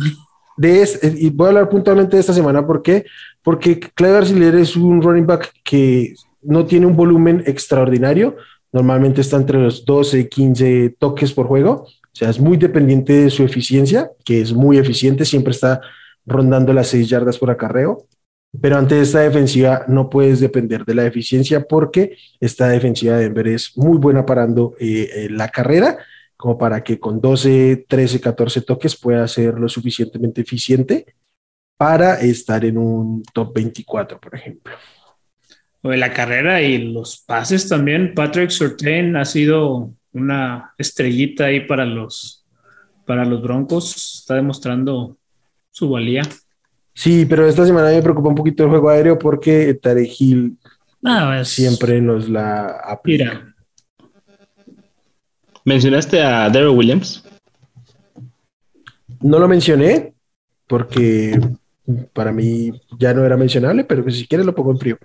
[0.57, 3.05] De este, y voy a hablar puntualmente de esta semana, ¿por qué?
[3.43, 8.37] Porque Clyde Arciller es un running back que no tiene un volumen extraordinario,
[8.73, 13.13] normalmente está entre los 12 y 15 toques por juego, o sea, es muy dependiente
[13.13, 15.83] de su eficiencia, que es muy eficiente, siempre está
[16.25, 18.07] rondando las 6 yardas por acarreo,
[18.61, 23.49] pero ante esta defensiva no puedes depender de la eficiencia porque esta defensiva de Denver
[23.49, 25.99] es muy buena parando eh, la carrera
[26.37, 31.07] como para que con 12, 13, 14 toques pueda ser lo suficientemente eficiente
[31.77, 34.75] para estar en un top 24, por ejemplo.
[35.83, 38.15] O la carrera y los pases también.
[38.15, 42.45] Patrick Surtain ha sido una estrellita ahí para los,
[43.05, 44.21] para los Broncos.
[44.21, 45.17] Está demostrando
[45.71, 46.23] su valía.
[46.95, 50.59] Sí, pero esta semana me preocupa un poquito el juego aéreo porque Tarek Hill
[51.05, 53.55] ah, siempre nos la aplica.
[55.67, 57.25] ¿Mencionaste a Daryl Williams?
[59.21, 60.15] No lo mencioné
[60.69, 61.41] porque
[62.13, 64.99] para mí ya no era mencionable, pero si quieres lo pongo en frío.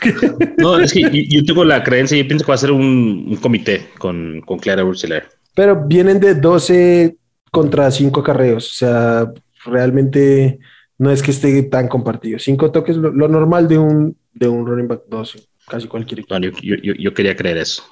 [0.58, 3.88] No, es que yo, tengo la creencia y pienso que va a ser un, comité
[3.98, 5.26] con, con Clara Ursuler.
[5.54, 7.16] Pero vienen de 12
[7.50, 9.32] contra 5 carreos, o sea,
[9.64, 10.58] realmente
[10.98, 12.38] no es que esté tan compartido.
[12.38, 16.36] Cinco toques, lo, normal de un, de un running back 12, casi cualquier equipo.
[16.38, 17.82] yo, quería creer eso.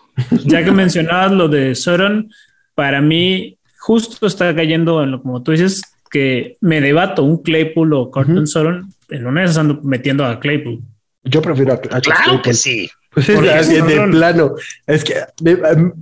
[0.44, 2.30] Ya que mencionabas lo de Soron,
[2.74, 7.92] para mí justo está cayendo en lo como tú dices, que me debato un Claypool
[7.94, 10.80] o Corton Soron, en una vez ando metiendo a Claypool.
[11.24, 12.88] Yo prefiero a, Claro que sí.
[13.10, 14.54] Pues es de plano.
[14.86, 15.92] Es que em,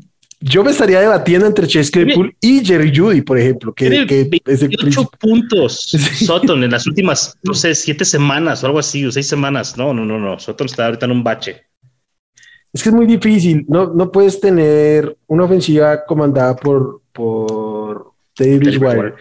[0.40, 4.62] yo me estaría debatiendo entre Chase Claypool y Jerry Judy, por ejemplo, que, que es
[4.62, 4.70] el
[5.18, 5.82] puntos
[6.26, 9.76] Sutton en las últimas, no sé, siete semanas o algo así, o seis semanas.
[9.76, 10.38] No, no, no, no.
[10.38, 11.62] Sutton está ahorita en un bache.
[12.72, 13.64] Es que es muy difícil.
[13.68, 19.14] No, no puedes tener una ofensiva comandada por, por Teddy Bridgewater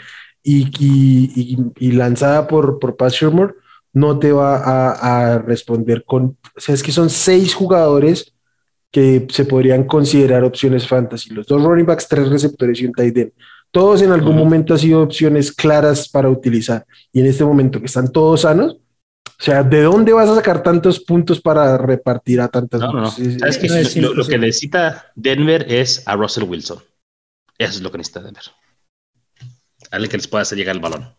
[0.44, 3.56] y, y, y, lanzada por, por Pat Shermer,
[3.94, 6.38] no te va a, a responder con.
[6.56, 8.34] O sea, es que son seis jugadores
[8.92, 11.32] que se podrían considerar opciones fantasy.
[11.34, 13.32] Los dos running backs, tres receptores y un tight end.
[13.72, 16.86] Todos en algún momento han sido opciones claras para utilizar.
[17.14, 18.78] Y en este momento que están todos sanos,
[19.40, 22.82] o sea, ¿de dónde vas a sacar tantos puntos para repartir a tantas?
[22.82, 24.14] No, no, no.
[24.14, 26.80] lo, que necesita Denver es a Russell Wilson.
[27.58, 28.44] Eso es lo que necesita Denver.
[29.92, 31.16] Alguien que les pueda hacer llegar el balón.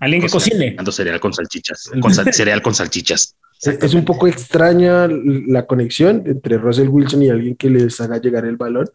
[0.00, 0.76] Alguien que cocine.
[0.78, 1.90] Ando cereal con salchichas.
[2.32, 3.36] cereal con salchichas.
[3.62, 8.46] Es un poco extraña la conexión entre Russell Wilson y alguien que les haga llegar
[8.46, 8.88] el balón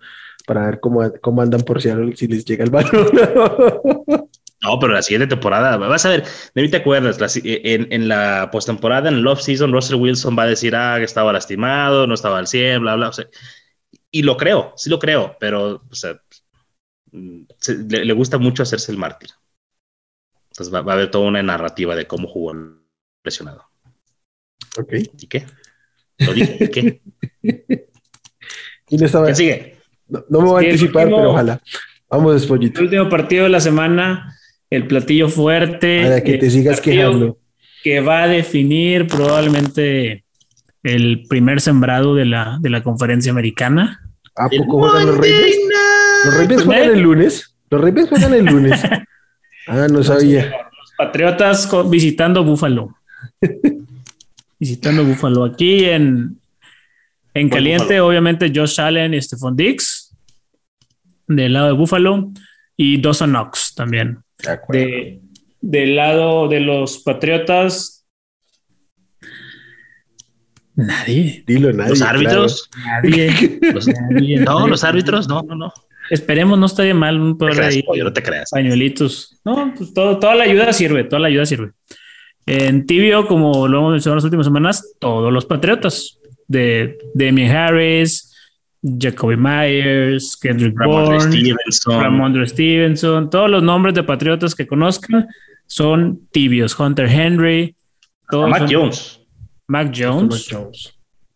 [0.48, 3.12] para ver cómo, cómo andan por si, si les llega el balón.
[4.66, 6.24] No, pero la siguiente temporada, vas a ver,
[6.56, 10.48] de mí te acuerdas, en, en, la postemporada, en el off-season, Russell Wilson va a
[10.48, 13.12] decir, ah, que estaba lastimado, no estaba al 100, bla, bla.
[14.10, 16.20] y lo creo, sí lo creo, pero o sea,
[17.12, 19.30] le, gusta mucho hacerse el mártir.
[20.50, 22.56] Entonces va, a haber toda una narrativa de cómo jugó
[23.22, 23.66] presionado.
[24.80, 24.94] Ok.
[25.20, 25.46] ¿Y qué?
[26.18, 27.02] Lo dije, ¿y qué?
[28.86, 29.78] ¿Quién sigue?
[30.08, 31.62] No, me voy a anticipar, pero ojalá.
[32.10, 32.62] Vamos después.
[32.62, 34.35] El último partido de la semana,
[34.76, 36.04] el platillo fuerte.
[36.04, 37.38] Para que te sigas quejando.
[37.84, 40.24] Que va a definir probablemente
[40.84, 44.02] el primer sembrado de la, de la conferencia americana.
[44.36, 45.58] ¿A poco juegan los Reyes?
[46.26, 47.56] ¿Los Ravens juegan el lunes?
[47.70, 48.82] ¿Los Ravens juegan el lunes?
[49.68, 50.44] Ah, no sabía.
[50.44, 52.96] Los Patriotas visitando Búfalo.
[54.60, 55.44] visitando Búfalo.
[55.44, 56.40] Aquí en,
[57.34, 60.16] en caliente, obviamente, Josh Allen y Stephon Dix.
[61.28, 62.32] Del lado de Búfalo.
[62.78, 64.20] Y Dawson Knox también.
[64.70, 65.22] De,
[65.62, 68.06] del lado de los Patriotas.
[70.76, 71.44] Nadie.
[71.48, 71.92] Dilo, nadie.
[71.92, 72.70] Los árbitros.
[72.86, 73.60] Nadie.
[74.46, 75.74] no, los árbitros, no, no, no.
[76.10, 77.84] Esperemos no esté mal un por ahí.
[77.98, 78.50] no te creas.
[78.52, 79.40] Pañuelitos.
[79.44, 81.72] No, pues todo, toda la ayuda sirve, toda la ayuda sirve.
[82.46, 87.50] En tibio, como lo hemos mencionado en las últimas semanas, todos los patriotas de Demi
[87.50, 88.35] Harris,
[88.86, 92.02] Jacoby Myers, Kendrick Bourne, Stevenson.
[92.02, 95.28] Ramondre Stevenson, todos los nombres de patriotas que conozcan
[95.66, 96.80] son tibios.
[96.80, 97.76] Hunter Henry,
[98.32, 99.22] Mac Jones.
[99.68, 100.52] Mac Jones.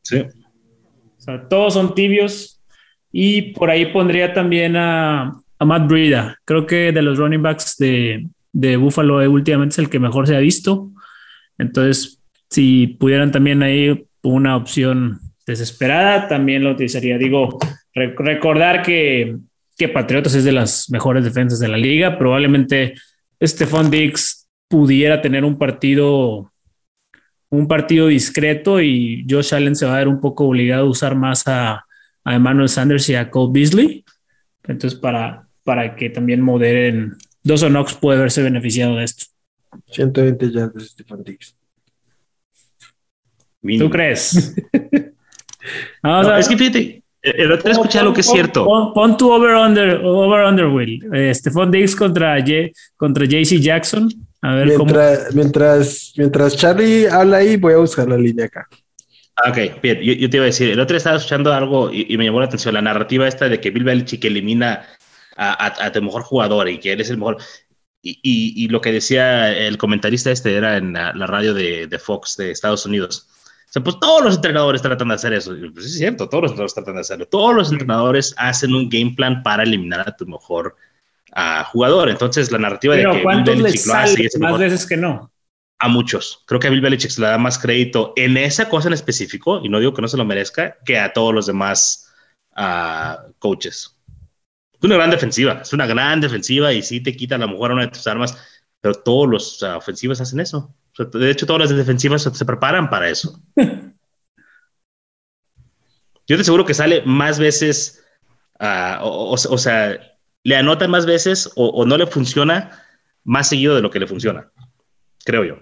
[0.03, 0.17] Sí.
[0.19, 2.61] O sea, todos son tibios
[3.11, 6.37] y por ahí pondría también a, Matt Breida.
[6.45, 10.27] Creo que de los running backs de, de Buffalo eh, últimamente es el que mejor
[10.27, 10.91] se ha visto.
[11.57, 15.19] Entonces, si pudieran también ahí una opción
[15.49, 17.17] desesperada, también lo utilizaría.
[17.17, 17.57] Digo,
[17.93, 19.35] recordar que,
[19.77, 22.17] que Patriotas es de las mejores defensas de la liga.
[22.17, 22.95] Probablemente
[23.41, 26.51] Stephon Dix pudiera tener un partido
[27.49, 31.15] un partido discreto y Josh Allen se va a ver un poco obligado a usar
[31.15, 31.85] más a,
[32.23, 34.05] a Emmanuel Sanders y a Cole Beasley.
[34.63, 39.25] Entonces, para, para que también moderen, Dos Knox puede haberse beneficiado de esto.
[39.87, 41.55] 120 ya de Stephen Dix.
[43.77, 44.55] ¿Tú crees?
[46.38, 48.66] es que fíjate, el otro escuché lo que es cierto.
[48.93, 51.03] Pon, tu over under, over under Will.
[51.14, 52.38] Eh, Stephon Diggs contra,
[52.95, 54.10] contra JC Jackson.
[54.41, 55.36] A ver mientras, cómo.
[55.36, 58.68] Mientras, mientras Charlie habla ahí, voy a buscar la línea acá.
[59.36, 62.18] Ah, ok, bien, yo, te iba a decir, el otro día estaba escuchando algo y,
[62.18, 64.86] me llamó la atención, la narrativa esta de que Bill Belichick elimina
[65.38, 67.38] a, tu mejor jugador y que él es el mejor.
[68.01, 72.36] Y, y, lo que decía el comentarista este era en la, radio de, de, Fox
[72.38, 73.28] de Estados Unidos.
[73.70, 75.53] O sea, pues todos los entrenadores tratan de hacer eso.
[75.74, 77.28] Pues es cierto, todos los entrenadores tratan de hacerlo.
[77.28, 80.76] Todos los entrenadores hacen un game plan para eliminar a tu mejor
[81.72, 82.09] jugador.
[82.09, 85.32] Entonces, la narrativa de que Bill Belichick lo hace es más veces que no
[85.80, 86.43] a muchos.
[86.45, 89.61] Creo que a Bill Belichick se le da más crédito en esa cosa en específico,
[89.63, 92.11] y no digo que no se lo merezca, que a todos los demás
[92.57, 93.95] uh, coaches.
[94.74, 97.72] Es una gran defensiva, es una gran defensiva y sí te quita a lo mejor
[97.72, 98.38] una de tus armas,
[98.82, 100.73] pero todos los ofensivos hacen eso.
[100.97, 103.41] de hecho, todas las defensivas se, preparan para eso.
[106.27, 108.05] Yo te aseguro que sale más veces,
[108.59, 109.99] uh, o, o, sea,
[110.43, 112.84] le anotan más veces o, o no le funciona
[113.23, 114.51] más seguido de lo que le funciona,
[115.25, 115.57] creo yo.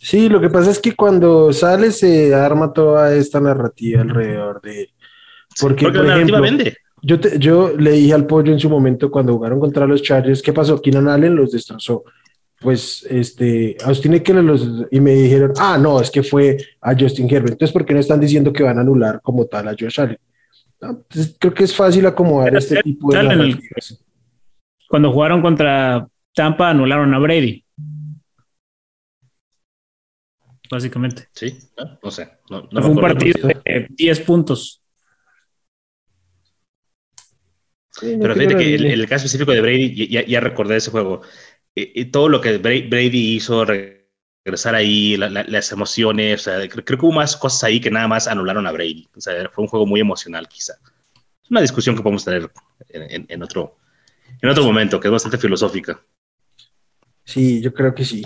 [0.00, 4.90] Sí, lo que pasa es que cuando sale se arma toda esta narrativa alrededor de
[5.60, 6.44] Porque, por ejemplo,
[7.02, 10.52] Yo, yo le dije al pollo en su momento cuando jugaron contra los Chargers, ¿qué
[10.52, 10.80] pasó?
[10.80, 12.04] Keenan Allen los destrozó.
[12.60, 17.26] Pues este, Austin Eckler los y me dijeron, ah, no, es que fue a Justin
[17.28, 17.52] Herbert.
[17.52, 20.18] Entonces, ¿por qué no están diciendo que van a anular como tal a Josh Allen?
[20.78, 23.56] Pues, creo que es fácil acomodar este tipo de.
[24.88, 27.64] cuando jugaron contra Tampa, anularon a Brady
[30.70, 31.28] básicamente.
[31.32, 31.56] Sí,
[32.02, 32.28] no, sé.
[32.50, 34.82] No, fue un partido de 10 puntos.
[38.00, 41.22] Pero fíjate que el, el, caso específico de Brady, ya, ya recordé ese juego.
[41.94, 47.12] Y, todo lo que Brady hizo, regresar ahí, las emociones, o sea, creo, que hubo
[47.12, 49.08] más cosas ahí que nada más anularon a Brady.
[49.16, 50.74] O sea, fue un juego muy emocional, quizá.
[51.42, 52.50] Es una discusión que podemos tener
[52.90, 53.76] en, en otro,
[54.40, 56.00] en otro momento, que es bastante filosófica.
[57.24, 58.24] Sí, yo creo que sí.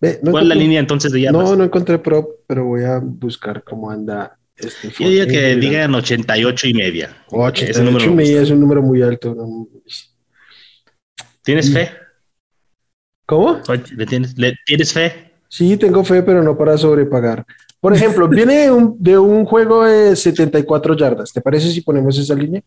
[0.00, 1.42] ¿Cuál es la línea entonces de yardas?
[1.42, 4.90] No, no encontré prop, pero voy a buscar cómo anda este.
[4.98, 7.16] Yo diría que digan 88 y media.
[7.30, 9.36] 88 y media es un número muy alto.
[11.42, 11.90] ¿Tienes fe?
[13.28, 13.60] ¿Cómo?
[13.94, 15.32] ¿Le tienes, fe?
[15.48, 17.44] Sí, tengo fe, pero no para sobrepagar.
[17.78, 21.30] Por ejemplo, viene de un, de un juego de 74 yardas.
[21.30, 22.62] ¿Te parece si ponemos esa línea?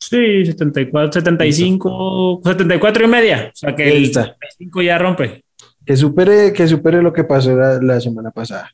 [0.00, 3.50] Sí, 74, 75, 74 y media.
[3.52, 5.44] O sea que el 75 ya rompe.
[5.84, 8.72] Que supere, que supere lo que pasó la, semana pasada.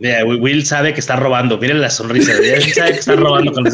[0.00, 1.58] Will sabe que está robando.
[1.58, 2.32] Miren la sonrisa.
[2.40, 3.64] Will sabe que está robando con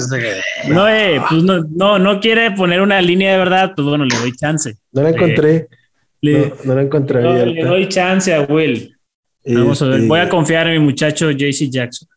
[0.69, 3.73] No, eh, pues no, no, no quiere poner una línea de verdad.
[3.77, 4.77] Pues bueno, le doy chance.
[4.93, 5.69] No la encontré.
[6.23, 7.23] no, la encontré.
[7.23, 8.97] No, le doy chance a Will.
[9.45, 10.03] Vamos a ver.
[10.03, 12.09] Voy a este- confiar en mi muchacho JC Jackson.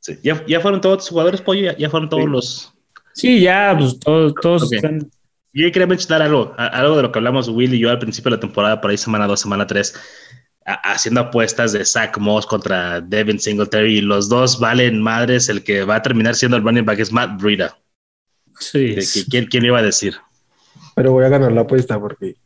[0.00, 0.18] Sí.
[0.22, 1.76] ¿Ya, ya fueron todos los jugadores, Pollo.
[1.76, 2.74] Ya, fueron todos los.
[3.14, 5.10] Sí, ya, pues todos, todos están.
[5.52, 8.36] Yo quería mencionar algo, algo de lo que hablamos Will y yo al principio de
[8.36, 9.94] la temporada, por ahí semana 2, semana 3,
[10.64, 13.98] haciendo apuestas de Zach Moss contra Devin Singletary.
[13.98, 15.48] Y los dos valen madres.
[15.48, 17.76] El que va a terminar siendo el running back es Matt Breida.
[18.58, 18.96] Sí.
[19.30, 20.16] ¿Quién, ¿Quién iba a decir?
[20.94, 22.36] Pero voy a ganar la apuesta porque.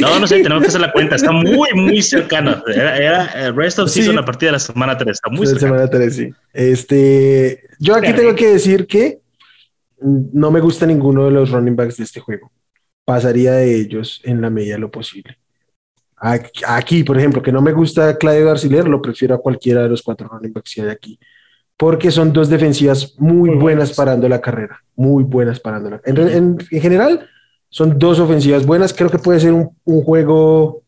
[0.00, 1.16] No, no sé, tenemos que hacer la cuenta.
[1.16, 2.62] Está muy, muy cercano.
[2.66, 5.12] Era, el rest of season a partir de la semana 3.
[5.12, 5.74] Está muy cercano.
[5.74, 6.30] Semana 3, sí.
[6.52, 9.20] Este, yo aquí tengo que decir que
[10.00, 12.50] no me gusta ninguno de los running backs de este juego.
[13.04, 15.38] Pasaría de ellos en la medida de lo posible.
[16.20, 20.02] Aquí, por ejemplo, que no me gusta Claudio Garciler, lo prefiero a cualquiera de los
[20.02, 21.18] cuatro running backs que hay aquí.
[21.76, 24.82] Porque son dos defensivas muy buenas parando la carrera.
[24.96, 26.32] Muy buenas parando la carrera.
[26.32, 27.28] En, general,
[27.68, 28.92] son dos ofensivas buenas.
[28.92, 30.82] Creo que puede ser un, un juego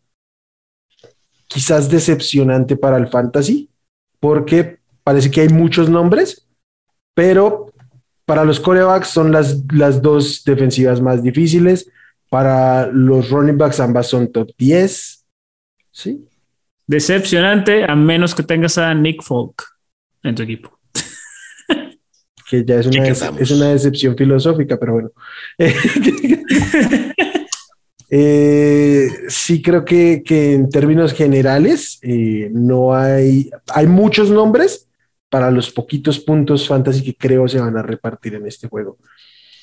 [1.47, 3.70] quizás decepcionante para el fantasy,
[4.18, 6.47] porque parece que hay muchos nombres,
[7.14, 7.72] pero
[8.24, 11.91] para los corebacks son las, las dos defensivas más difíciles.
[12.28, 15.20] Para los running backs ambas son top 10.
[15.91, 16.26] ¿Sí?
[16.86, 19.62] Decepcionante a menos que tengas a Nick Folk
[20.22, 20.78] en tu equipo.
[22.51, 25.11] que ya es una, es una decepción filosófica, pero bueno.
[28.12, 34.91] Eh, sí creo que, que, en términos generales eh, no hay, hay muchos nombres,
[35.30, 38.99] para los poquitos puntos fantasy que creo se van a repartir en este juego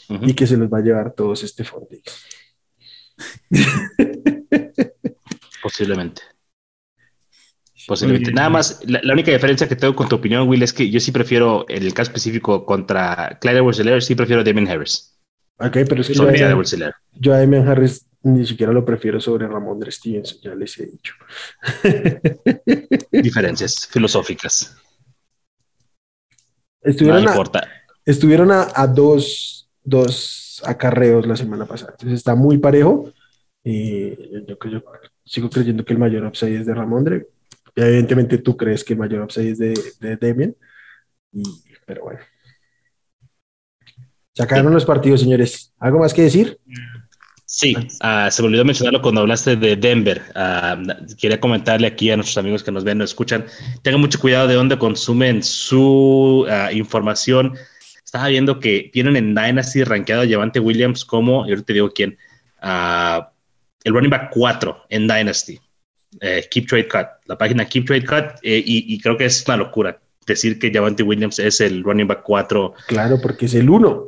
[0.09, 2.23] y que se los va a llevar todos este Fondix.
[5.67, 6.21] Posiblemente.
[7.85, 8.31] Posiblemente.
[8.31, 11.11] Nada más, la, única diferencia que tengo con tu opinión, Will, es que yo sí
[11.11, 15.13] prefiero, en el caso específico contra Clyde Edwards sí prefiero a Damien Harris.
[15.59, 19.47] Ok, pero es que yo, a, yo a Damien Harris ni siquiera lo prefiero sobre
[19.47, 21.13] Ramón de Stevenson, ya les he dicho.
[23.11, 24.73] Diferencias filosóficas.
[26.81, 27.35] Estuvieron, a,
[28.05, 31.91] estuvieron a, dos, dos, acarreos la semana pasada.
[31.91, 33.11] Entonces está muy parejo.
[33.63, 34.11] Y
[34.45, 34.81] yo, yo,
[35.27, 37.27] sigo creyendo que el mayor upside es de Ramondre.
[37.75, 40.55] Evidentemente tú crees que el mayor upside es de, de Demian.
[41.85, 42.19] pero bueno.
[44.33, 45.73] Se acabaron los partidos, señores.
[45.79, 46.59] ¿Algo más que decir?
[47.45, 50.21] Sí, uh, se me olvidó mencionarlo cuando hablaste de Denver.
[50.35, 53.45] Uh, quería comentarle aquí a nuestros amigos que nos ven, nos escuchan,
[53.83, 57.55] tengan mucho cuidado de dónde consumen su uh, información.
[58.03, 62.17] Estaba viendo que tienen en Dynasty rankeado a Javante Williams como, yo te digo quién,
[63.87, 65.59] el running back 4 en Dynasty.
[66.21, 69.43] Eh, Keep Trade Cut, la página Keep Trade Cut, eh, y, y, creo que es
[69.45, 72.73] una locura decir que Javante Williams es el running back 4.
[72.87, 74.07] Claro, porque es el 1.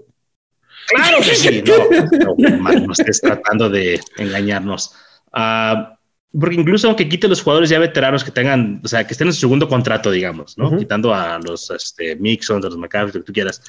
[0.90, 1.64] Claro que sí,
[2.20, 4.94] no, no, estés tratando de engañarnos.
[5.32, 5.96] Ah,
[6.38, 9.34] porque incluso aunque quite los jugadores ya veteranos que tengan, o sea, que estén en
[9.34, 10.78] su segundo contrato, digamos, ¿no?
[10.78, 13.62] Quitando a los este, Mixon, a los McCaffrey, lo que tú quieras,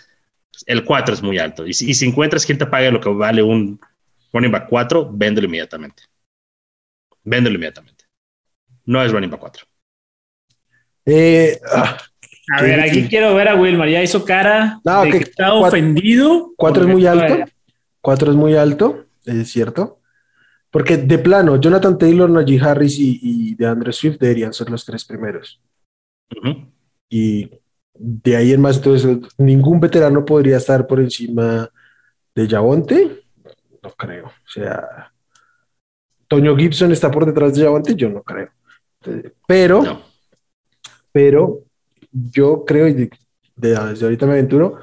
[0.66, 1.66] el 4 es muy alto.
[1.66, 3.80] Y si, encuentras quien te pague lo que vale un
[4.32, 6.02] running back 4, véndelo inmediatamente.
[7.24, 8.04] Véndelo inmediatamente.
[8.84, 9.64] No es running back 4.
[11.06, 11.96] Eh, ah,
[12.56, 13.88] A ver, aquí quiero ver a Wilmar.
[13.88, 16.52] Ya hizo cara no, que, está ofendido.
[16.56, 17.44] Cuatro es muy alto.
[18.00, 20.00] Cuatro es muy alto, es cierto.
[20.70, 24.84] Porque de plano, Jonathan Taylor, Najee Harris y, y de Andrew Swift deberían ser los
[24.84, 25.60] tres primeros.
[27.08, 27.50] Y
[27.94, 31.68] de ahí en más, entonces, ningún veterano podría estar por encima
[32.34, 33.24] de Javonte.
[33.82, 34.26] No creo.
[34.26, 35.12] O sea,
[36.28, 38.50] Toño Gibson está por detrás de Javonte, yo no creo.
[39.46, 40.02] Pero,
[41.10, 41.64] pero
[42.12, 43.10] yo creo, y
[43.56, 44.78] desde ahorita me aventuro,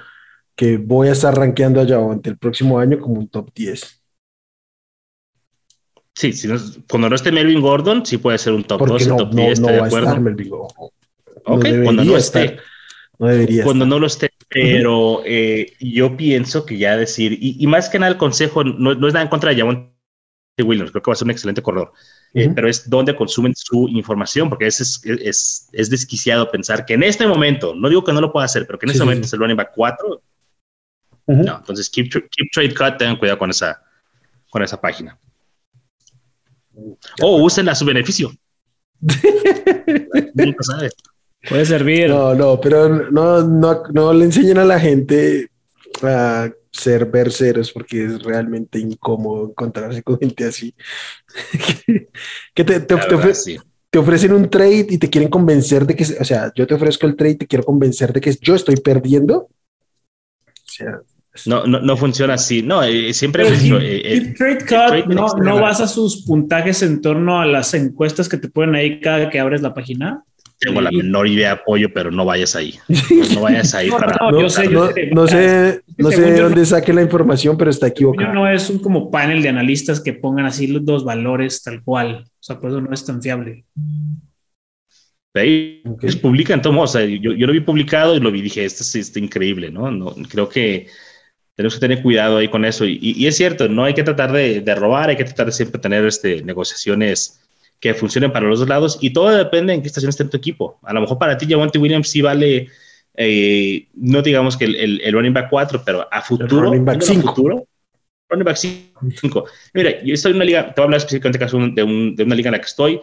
[0.56, 4.04] que voy a estar rankeando a Javonte el próximo año como un top 10.
[6.16, 6.50] Sí, si
[6.90, 9.68] cuando no esté Melvin Gordon, sí puede ser un top 2, no, top 10, no,
[9.70, 10.90] no va a estar Melvin Gordon.
[11.46, 12.58] Ok, cuando no esté.
[13.20, 17.90] No debería Cuando no lo esté, pero eh, yo pienso que ya decir, y, más
[17.90, 19.94] que nada el consejo no, es nada en contra de Javon
[20.60, 21.92] Williams, creo que va a ser un excelente corredor,
[22.34, 27.04] eh, pero es donde consumen su información, porque es, es, es, desquiciado pensar que en
[27.04, 29.34] este momento, no digo que no lo pueda hacer, pero que en este momento es
[29.34, 30.22] el running back 4.
[31.28, 33.84] No, entonces keep, keep trade cut, tengan cuidado con esa,
[34.50, 35.20] con esa página.
[37.22, 38.32] O usen a su beneficio.
[40.34, 40.90] Nunca sabe.
[41.48, 42.10] Puede servir.
[42.10, 45.50] No, no, pero no, no, no le enseñen a la gente
[46.02, 50.74] a ser berceros porque es realmente incómodo encontrarse con gente así.
[52.54, 56.68] que te, te, ofrecen un trade y te quieren convencer de que, o sea, yo
[56.68, 59.36] te ofrezco el trade y te quiero convencer de que yo estoy perdiendo.
[59.38, 61.00] O sea,
[61.46, 62.62] no, no, no, funciona así.
[62.62, 63.48] No, eh, siempre.
[63.48, 68.38] El, eh, trade cut no, no basa sus puntajes en torno a las encuestas que
[68.38, 70.24] te ponen ahí cada que abres la página.
[70.60, 72.74] Tengo la menor idea de apoyo, pero no vayas ahí.
[73.34, 74.18] No vayas ahí para.
[74.32, 78.34] No, sé, sé, no sé, no sé de dónde saque la información, pero está equivocado.
[78.34, 82.26] No es un como panel de analistas que pongan así los dos valores tal cual.
[82.26, 83.66] O sea, por eso no es tan fiable.
[85.34, 86.10] Ahí okay.
[86.10, 89.16] es publican, o sea, yo, yo, lo vi publicado y lo vi, dije, esto es
[89.18, 89.92] increíble, ¿no?
[89.92, 90.16] ¿no?
[90.28, 90.88] Creo que
[91.56, 92.86] tenemos que tener cuidado ahí con eso.
[92.86, 95.52] Y, y, es cierto, no hay que tratar de, de, robar, hay que tratar de
[95.52, 97.40] siempre tener este, negociaciones
[97.80, 100.80] que funcionen para los dos lados y todo depende en qué estación esté tu equipo.
[100.84, 102.70] A lo mejor para ti, Javante Williams sí vale,
[103.16, 106.64] eh, no digamos que el, el, running back 4, pero a futuro.
[106.64, 107.68] running back 5.
[108.30, 109.46] Running back 5.
[109.74, 112.36] Mira, yo estoy en una liga, te voy a hablar específicamente de, un, de una
[112.36, 112.96] liga en la que estoy.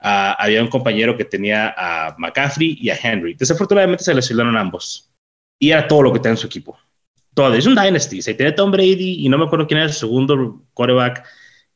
[0.00, 3.34] Uh, había un compañero que tenía a McCaffrey y a Henry.
[3.34, 5.10] Desafortunadamente se lesionaron ambos.
[5.60, 6.76] Y era todo lo que tenía en su equipo
[7.34, 7.54] todo.
[7.54, 8.22] Es un Dynasty.
[8.22, 11.24] Se tiene Tom Brady y no me acuerdo quién era el segundo quarterback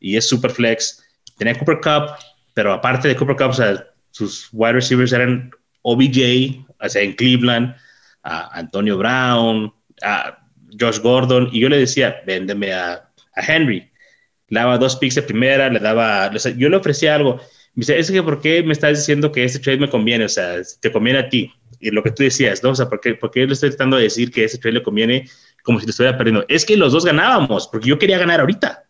[0.01, 1.03] y es super flex.
[1.39, 2.17] Tenía Cooper Cup,
[2.57, 5.51] pero aparte de Cooper Cup, o sea, sus wide receivers eran
[5.83, 7.77] OBJ, o sea, en Cleveland,
[8.23, 9.71] a Antonio Brown,
[10.03, 10.39] a
[10.81, 12.95] Josh Gordon, y yo le decía, véndeme a,
[13.35, 13.91] a Henry.
[14.49, 17.37] Le daba dos picks de primera, le daba, yo le ofrecía algo.
[17.75, 20.25] Me dice, es que ¿por qué me estás diciendo que este trade me conviene?
[20.25, 21.53] O sea, te conviene a ti.
[21.79, 22.71] Y lo que tú decías, ¿no?
[22.71, 24.83] O sea, ¿por qué, ¿por qué le estoy tratando de decir que ese trade le
[24.83, 25.29] conviene
[25.63, 26.47] como si te estuviera perdiendo.
[26.49, 28.85] Es que los dos ganábamos, porque yo quería ganar ahorita.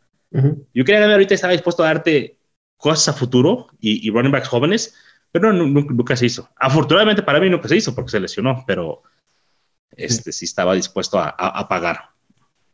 [0.73, 2.37] Yo quería ganar ahorita, estaba dispuesto a darte
[2.77, 4.95] cosas a futuro y, running backs jóvenes,
[5.33, 6.49] pero nunca, se hizo.
[6.57, 9.03] Afortunadamente para mí nunca se hizo porque se lesionó, pero
[9.91, 12.11] este sí estaba dispuesto a, pagar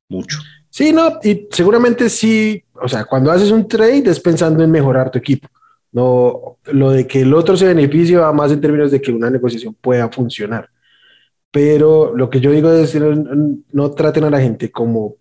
[0.08, 0.38] mucho.
[0.70, 5.10] Sí, no, y seguramente sí, o sea, cuando haces un trade es pensando en mejorar
[5.10, 5.48] tu equipo.
[5.92, 9.28] No, lo de que el otro se beneficie va más en términos de que una
[9.28, 10.70] negociación pueda funcionar.
[11.50, 15.16] Pero lo que yo digo es, no, no traten a la gente como,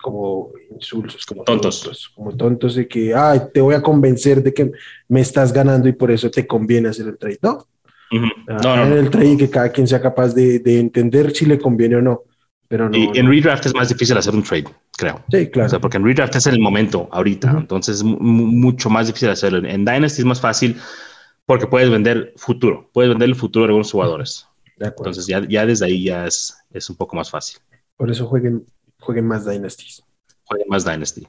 [0.00, 2.10] como insultos, como tontos.
[2.14, 4.72] como tontos de que, ay, te voy a convencer de que
[5.08, 7.38] me estás ganando y por eso te conviene hacer el trade.
[7.42, 7.66] No,
[8.10, 12.02] en el trade que cada quien sea capaz de, de, entender si le conviene o
[12.02, 12.22] no.
[12.66, 14.66] Pero no, y en redraft es más difícil hacer un trade,
[14.96, 15.22] creo.
[15.30, 15.66] Sí, claro.
[15.66, 19.58] O sea, porque en redraft es el momento ahorita, entonces es mucho más difícil hacerlo.
[19.58, 20.76] En Dynasty es más fácil
[21.46, 24.46] porque puedes vender futuro, puedes vender el futuro de algunos jugadores.
[24.78, 27.58] Entonces ya, ya desde ahí ya es, es un poco más fácil.
[27.96, 28.64] Por eso jueguen,
[28.98, 30.02] jueguen más Dynasties.
[30.50, 31.26] Jueguen más Dynasty.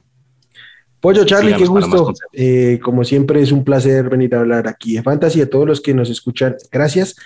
[1.00, 2.12] Pollo Charlie, qué gusto.
[2.32, 5.40] Eh, como siempre es un placer venir a hablar aquí de Fantasy.
[5.40, 7.16] A todos los que nos escuchan, gracias.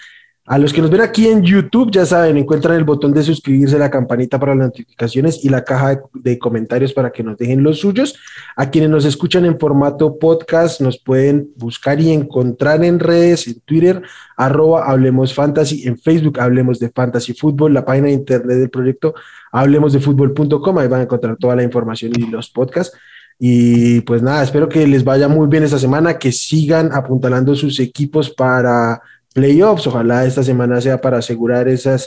[0.49, 3.81] A los que nos ven aquí en YouTube, ya saben, encuentran el botón de suscribirse,
[3.81, 7.81] la campanita para las notificaciones y la caja de, comentarios para que nos dejen los
[7.81, 8.15] suyos.
[8.55, 13.59] A quienes nos escuchan en formato podcast, nos pueden buscar y encontrar en redes, en
[13.59, 14.03] Twitter,
[14.37, 19.15] arroba Hablemos Fantasy, en Facebook Hablemos de Fantasy Fútbol, la página de internet del proyecto
[19.51, 22.97] Hablemos de Fútbol.com, ahí van a encontrar toda la información y los podcasts.
[23.39, 27.81] Y pues nada, espero que les vaya muy bien esta semana, que sigan apuntalando sus
[27.81, 29.03] equipos para
[29.37, 29.87] playoffs.
[29.87, 32.07] Ojalá esta semana sea para asegurar esas,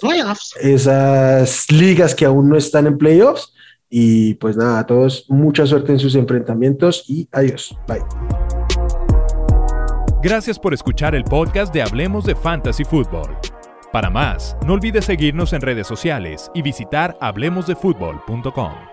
[0.59, 3.53] esas ligas que aún no están en playoffs.
[3.87, 7.77] Y pues nada, a todos mucha suerte en sus enfrentamientos y adiós.
[7.87, 8.01] Bye.
[10.21, 13.37] Gracias por escuchar el podcast de Hablemos de Fantasy Football.
[13.93, 18.88] Para más, no olvides seguirnos en redes sociales y visitar hablemosdefutbol.com.